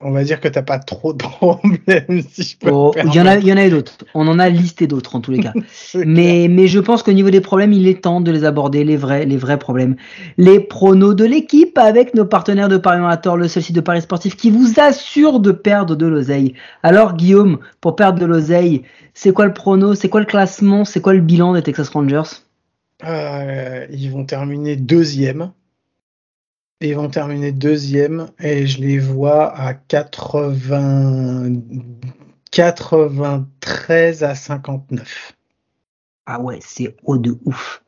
on 0.00 0.12
va 0.12 0.22
dire 0.22 0.40
que 0.40 0.46
t'as 0.46 0.62
pas 0.62 0.78
trop 0.78 1.12
de 1.12 1.18
problèmes, 1.24 2.22
si 2.30 2.42
je 2.42 2.56
peux 2.56 2.70
oh, 2.70 2.94
Il 3.04 3.14
y 3.14 3.20
en 3.20 3.26
a, 3.26 3.36
il 3.36 3.46
y 3.46 3.52
en 3.52 3.56
a 3.56 3.68
d'autres. 3.68 3.96
On 4.14 4.28
en 4.28 4.38
a 4.38 4.48
listé 4.48 4.86
d'autres 4.86 5.16
en 5.16 5.20
tous 5.20 5.32
les 5.32 5.40
cas. 5.40 5.52
mais, 5.94 6.46
mais 6.48 6.68
je 6.68 6.78
pense 6.78 7.02
qu'au 7.02 7.12
niveau 7.12 7.30
des 7.30 7.40
problèmes, 7.40 7.72
il 7.72 7.88
est 7.88 8.02
temps 8.02 8.20
de 8.20 8.30
les 8.30 8.44
aborder, 8.44 8.84
les 8.84 8.96
vrais, 8.96 9.24
les 9.24 9.36
vrais 9.36 9.58
problèmes. 9.58 9.96
Les 10.36 10.60
pronos 10.60 11.14
de 11.14 11.24
l'équipe 11.24 11.76
avec 11.78 12.14
nos 12.14 12.24
partenaires 12.24 12.68
de 12.68 12.76
Paris 12.76 13.00
Marathon, 13.00 13.34
le 13.34 13.48
seul 13.48 13.62
site 13.62 13.74
de 13.74 13.80
Paris 13.80 14.02
Sportif 14.02 14.36
qui 14.36 14.50
vous 14.50 14.74
assure 14.78 15.40
de 15.40 15.50
perdre 15.50 15.96
de 15.96 16.06
l'oseille. 16.06 16.54
Alors, 16.84 17.14
Guillaume, 17.14 17.58
pour 17.80 17.96
perdre 17.96 18.20
de 18.20 18.26
l'oseille, 18.26 18.82
c'est 19.14 19.32
quoi 19.32 19.46
le 19.46 19.52
prono? 19.52 19.94
C'est 19.96 20.08
quoi 20.08 20.20
le 20.20 20.26
classement? 20.26 20.84
C'est 20.84 21.00
quoi 21.00 21.14
le 21.14 21.20
bilan 21.20 21.54
des 21.54 21.62
Texas 21.62 21.88
Rangers? 21.88 22.22
Euh, 23.04 23.86
ils 23.90 24.10
vont 24.10 24.24
terminer 24.24 24.76
deuxième. 24.76 25.50
Ils 26.80 26.94
vont 26.94 27.08
terminer 27.08 27.50
deuxième 27.50 28.28
et 28.38 28.66
je 28.66 28.80
les 28.80 28.98
vois 28.98 29.52
à 29.52 29.74
80... 29.74 31.52
93 32.50 34.22
à 34.24 34.34
59. 34.34 35.34
Ah 36.26 36.40
ouais, 36.40 36.58
c'est 36.60 36.96
haut 37.04 37.18
de 37.18 37.36
ouf. 37.44 37.82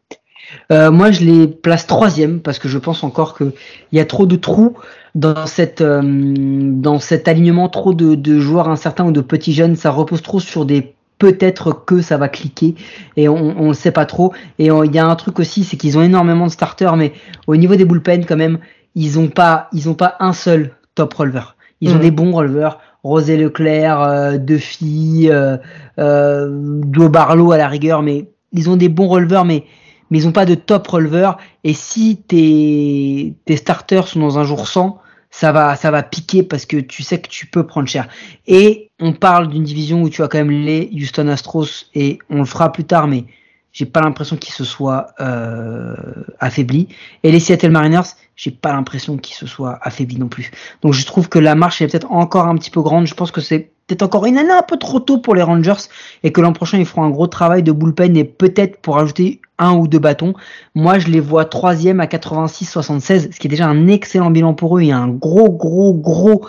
Euh, 0.73 0.91
moi, 0.91 1.11
je 1.11 1.25
les 1.25 1.47
place 1.47 1.87
troisième 1.87 2.41
parce 2.41 2.59
que 2.59 2.69
je 2.69 2.79
pense 2.79 3.05
encore 3.05 3.37
qu'il 3.37 3.53
y 3.93 4.01
a 4.01 4.05
trop 4.05 4.27
de 4.27 4.37
trous 4.37 4.77
dans 5.15 5.45
euh, 5.59 6.99
cet 6.99 7.29
alignement, 7.29 7.69
trop 7.69 7.95
de, 7.95 8.41
joueurs 8.41 8.69
incertains 8.69 9.05
ou 9.05 9.13
de 9.13 9.21
petits 9.21 9.53
jeunes. 9.53 9.77
Ça 9.77 9.91
repose 9.91 10.23
trop 10.23 10.41
sur 10.41 10.67
des 10.67 10.95
peut-être 11.19 11.85
que 11.85 12.01
ça 12.01 12.17
va 12.17 12.29
cliquer 12.31 12.75
et 13.17 13.29
on 13.29 13.69
ne 13.69 13.75
sait 13.75 13.93
pas 13.93 14.07
trop. 14.07 14.33
Et 14.59 14.67
il 14.69 14.95
y 14.95 14.99
a 14.99 15.07
un 15.07 15.17
truc 15.17 15.39
aussi, 15.39 15.65
c'est 15.65 15.77
qu'ils 15.77 15.99
ont 15.99 16.03
énormément 16.03 16.47
de 16.47 16.51
starters, 16.51 16.97
mais 16.97 17.13
au 17.47 17.57
niveau 17.57 17.77
des 17.77 17.85
bullpen 17.85 18.25
quand 18.25 18.39
même, 18.39 18.59
ils 18.95 19.19
ont 19.19 19.29
pas 19.29 19.69
ils 19.73 19.89
ont 19.89 19.95
pas 19.95 20.17
un 20.21 20.33
seul 20.33 20.73
top 20.95 21.15
releveur. 21.15 21.57
Ils 21.81 21.93
ont 21.93 21.97
mhm. 21.97 22.01
des 22.01 22.11
bons 22.11 22.33
releveurs. 22.33 22.79
Rosé 23.03 23.39
Leclerc, 23.39 24.03
euh, 24.03 24.37
Duffy, 24.37 25.29
euh, 25.31 25.57
euh, 25.99 26.49
Barlow 27.09 27.53
à 27.53 27.57
la 27.57 27.69
rigueur, 27.69 28.03
mais 28.03 28.29
ils 28.53 28.69
ont 28.69 28.77
des 28.77 28.91
bons 28.91 29.09
releveurs, 29.09 29.47
mais 29.47 29.65
mais 30.11 30.19
ils 30.19 30.27
n'ont 30.27 30.33
pas 30.33 30.45
de 30.45 30.55
top 30.55 30.87
releveur. 30.89 31.39
Et 31.65 31.73
si 31.73 32.17
tes, 32.17 33.35
tes 33.45 33.57
starters 33.57 34.09
sont 34.09 34.21
dans 34.21 34.39
un 34.39 34.45
jour 34.45 34.67
sans, 34.67 34.99
ça 35.31 35.53
va, 35.53 35.77
ça 35.77 35.91
va 35.91 36.03
piquer 36.03 36.43
parce 36.43 36.67
que 36.67 36.77
tu 36.79 37.03
sais 37.03 37.21
que 37.21 37.29
tu 37.29 37.47
peux 37.47 37.65
prendre 37.65 37.89
cher. 37.89 38.09
Et 38.47 38.91
on 38.99 39.13
parle 39.13 39.49
d'une 39.49 39.63
division 39.63 40.03
où 40.03 40.11
tu 40.11 40.23
as 40.23 40.29
quand 40.29 40.39
même 40.39 40.51
les 40.51 40.91
Houston 40.93 41.29
Astros 41.29 41.87
et 41.95 42.19
on 42.29 42.39
le 42.39 42.45
fera 42.45 42.73
plus 42.73 42.85
tard, 42.85 43.07
mais 43.07 43.25
j'ai 43.73 43.87
pas 43.87 44.01
l'impression 44.01 44.37
qu'ils 44.37 44.55
se 44.55 44.65
soient 44.65 45.09
euh, 45.21 45.95
affaiblis. 46.39 46.89
Et 47.23 47.31
les 47.31 47.41
Seattle 47.41 47.71
Mariners, 47.71 48.15
j'ai 48.37 48.51
pas 48.51 48.73
l'impression 48.73 49.17
qu'ils 49.17 49.37
se 49.37 49.47
soient 49.47 49.79
affaiblis 49.83 50.19
non 50.19 50.29
plus. 50.29 50.51
Donc 50.83 50.95
je 50.95 51.07
trouve 51.07 51.29
que 51.29 51.39
la 51.39 51.55
marche 51.55 51.81
est 51.83 51.87
peut-être 51.87 52.11
encore 52.11 52.47
un 52.47 52.57
petit 52.57 52.71
peu 52.71 52.83
grande. 52.83 53.07
Je 53.07 53.15
pense 53.15 53.31
que 53.31 53.41
c'est 53.41 53.71
peut-être 53.87 54.03
encore 54.03 54.27
une 54.27 54.39
année 54.39 54.53
un 54.53 54.63
peu 54.63 54.77
trop 54.77 55.01
tôt 55.01 55.19
pour 55.19 55.35
les 55.35 55.43
Rangers 55.43 55.89
et 56.23 56.31
que 56.33 56.41
l'an 56.41 56.53
prochain 56.53 56.79
ils 56.79 56.87
feront 56.87 57.03
un 57.03 57.11
gros 57.11 57.27
travail 57.27 57.63
de 57.63 57.73
bullpen 57.73 58.17
et 58.17 58.25
peut-être 58.25 58.81
pour 58.81 58.99
ajouter 58.99 59.41
un 59.59 59.73
ou 59.73 59.89
deux 59.89 59.99
bâtons. 59.99 60.35
Moi 60.75 60.99
je 60.99 61.09
les 61.09 61.21
vois 61.21 61.45
troisième 61.45 62.01
à 62.01 62.07
86-76, 62.07 63.33
ce 63.33 63.41
qui 63.41 63.49
est 63.49 63.51
déjà 63.51 63.67
un 63.67 63.89
excellent 63.89 64.31
bilan 64.31 64.55
pour 64.55 64.79
eux 64.79 64.83
et 64.83 64.93
un 64.93 65.09
gros 65.09 65.51
gros 65.51 65.93
gros 65.93 66.47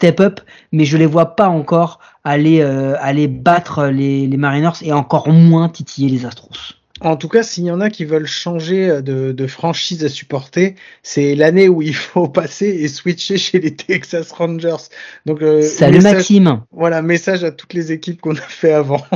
step 0.00 0.20
up, 0.20 0.40
mais 0.72 0.86
je 0.86 0.96
les 0.96 1.04
vois 1.04 1.36
pas 1.36 1.48
encore 1.48 2.00
aller 2.24 2.62
euh, 2.62 2.96
aller 3.00 3.28
battre 3.28 3.86
les, 3.86 4.26
les 4.26 4.36
Mariners 4.38 4.80
et 4.80 4.94
encore 4.94 5.28
moins 5.28 5.68
titiller 5.68 6.08
les 6.08 6.24
Astros. 6.24 6.80
En 7.02 7.16
tout 7.16 7.28
cas, 7.28 7.42
s'il 7.42 7.64
y 7.64 7.70
en 7.70 7.80
a 7.80 7.88
qui 7.88 8.04
veulent 8.04 8.26
changer 8.26 8.90
euh, 8.90 9.00
de, 9.02 9.46
franchise 9.46 10.04
à 10.04 10.08
supporter, 10.08 10.74
c'est 11.02 11.34
l'année 11.34 11.68
où 11.68 11.82
il 11.82 11.94
faut 11.94 12.28
passer 12.32 12.66
et 12.66 12.88
switcher 12.88 13.38
chez 13.38 13.58
les 13.60 13.74
Texas 13.74 14.32
Rangers. 14.32 14.88
Donc, 15.26 15.42
euh, 15.42 15.62
Salut 15.62 16.00
Maxime. 16.00 16.62
Voilà, 16.72 17.02
message 17.02 17.44
à 17.44 17.52
toutes 17.52 17.74
les 17.74 17.92
équipes 17.92 18.20
qu'on 18.20 18.36
a 18.36 18.40
fait 18.40 18.72
avant. 18.72 19.02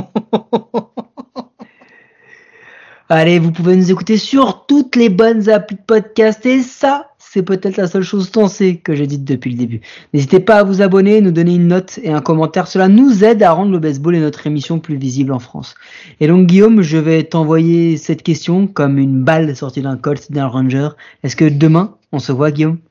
Allez, 3.09 3.37
vous 3.37 3.51
pouvez 3.51 3.75
nous 3.75 3.91
écouter 3.91 4.17
sur 4.17 4.65
toutes 4.65 4.95
les 4.95 5.09
bonnes 5.09 5.47
applis 5.47 5.75
de 5.75 5.81
podcast 5.81 6.43
et 6.47 6.63
ça, 6.63 7.11
c'est 7.35 7.43
peut-être 7.43 7.75
la 7.75 7.87
seule 7.87 8.03
chose 8.03 8.31
sensée 8.33 8.77
que 8.77 8.95
j'ai 8.95 9.07
dite 9.07 9.25
depuis 9.25 9.51
le 9.51 9.57
début. 9.57 9.81
N'hésitez 10.13 10.39
pas 10.39 10.59
à 10.59 10.63
vous 10.63 10.81
abonner, 10.81 11.19
nous 11.19 11.33
donner 11.33 11.55
une 11.55 11.67
note 11.67 11.99
et 12.01 12.09
un 12.09 12.21
commentaire. 12.21 12.65
Cela 12.65 12.87
nous 12.87 13.25
aide 13.25 13.43
à 13.43 13.51
rendre 13.51 13.73
le 13.73 13.79
baseball 13.79 14.15
et 14.15 14.21
notre 14.21 14.47
émission 14.47 14.79
plus 14.79 14.95
visible 14.95 15.33
en 15.33 15.39
France. 15.39 15.75
Et 16.21 16.27
donc 16.27 16.47
Guillaume, 16.47 16.81
je 16.81 16.97
vais 16.97 17.23
t'envoyer 17.23 17.97
cette 17.97 18.23
question 18.23 18.67
comme 18.67 18.97
une 18.97 19.21
balle 19.21 19.53
sortie 19.53 19.81
d'un 19.81 19.97
Colt, 19.97 20.31
d'un 20.31 20.47
Ranger. 20.47 20.89
Est-ce 21.23 21.35
que 21.35 21.43
demain, 21.43 21.97
on 22.13 22.19
se 22.19 22.31
voit 22.31 22.51
Guillaume? 22.51 22.77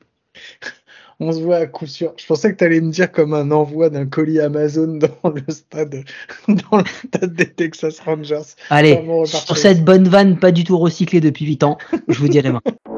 On 1.21 1.31
se 1.31 1.39
voit 1.39 1.55
à 1.55 1.65
coup 1.65 1.87
sûr. 1.87 2.11
Je 2.17 2.25
pensais 2.25 2.51
que 2.51 2.57
tu 2.57 2.65
allais 2.65 2.81
me 2.81 2.91
dire 2.91 3.09
comme 3.09 3.33
un 3.33 3.49
envoi 3.49 3.89
d'un 3.89 4.05
colis 4.05 4.41
Amazon 4.41 4.99
dans 5.23 5.29
le 5.29 5.43
stade, 5.47 6.03
dans 6.49 6.79
le 6.79 6.83
stade 7.07 7.33
des 7.33 7.49
Texas 7.49 8.01
Rangers. 8.01 8.53
Allez, 8.69 9.01
sur 9.23 9.57
cette 9.57 9.85
bonne 9.85 10.09
vanne 10.09 10.37
pas 10.37 10.51
du 10.51 10.65
tout 10.65 10.77
recyclée 10.77 11.21
depuis 11.21 11.45
8 11.45 11.63
ans, 11.63 11.77
je 12.09 12.19
vous 12.19 12.27
dis 12.27 12.39
à 12.39 12.41
demain. 12.41 12.61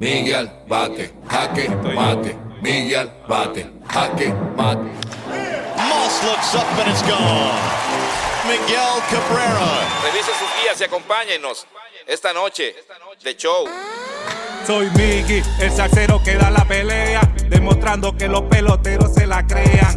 Miguel, 0.00 0.48
bate, 0.68 1.10
jaque, 1.28 1.68
mate. 1.68 2.36
Miguel, 2.62 3.10
bate, 3.28 3.66
jaque, 3.92 4.32
mate. 4.56 4.78
Moss 5.88 6.22
looks 6.22 6.54
up 6.54 6.66
and 6.78 6.88
it's 6.88 7.02
gone. 7.02 7.58
Miguel 8.46 9.02
Cabrera. 9.10 9.88
Revise 10.04 10.32
sus 10.38 10.48
guías 10.62 10.80
y 10.80 10.84
acompáñenos 10.84 11.66
esta 12.06 12.32
noche 12.32 12.76
de 13.24 13.36
show. 13.36 13.66
Soy 14.64 14.88
Miggy, 14.90 15.42
el 15.60 15.72
salsero 15.72 16.22
que 16.22 16.34
da 16.34 16.50
la 16.50 16.64
pelea, 16.64 17.20
demostrando 17.48 18.16
que 18.16 18.28
los 18.28 18.42
peloteros 18.42 19.12
se 19.14 19.26
la 19.26 19.44
crean. 19.46 19.96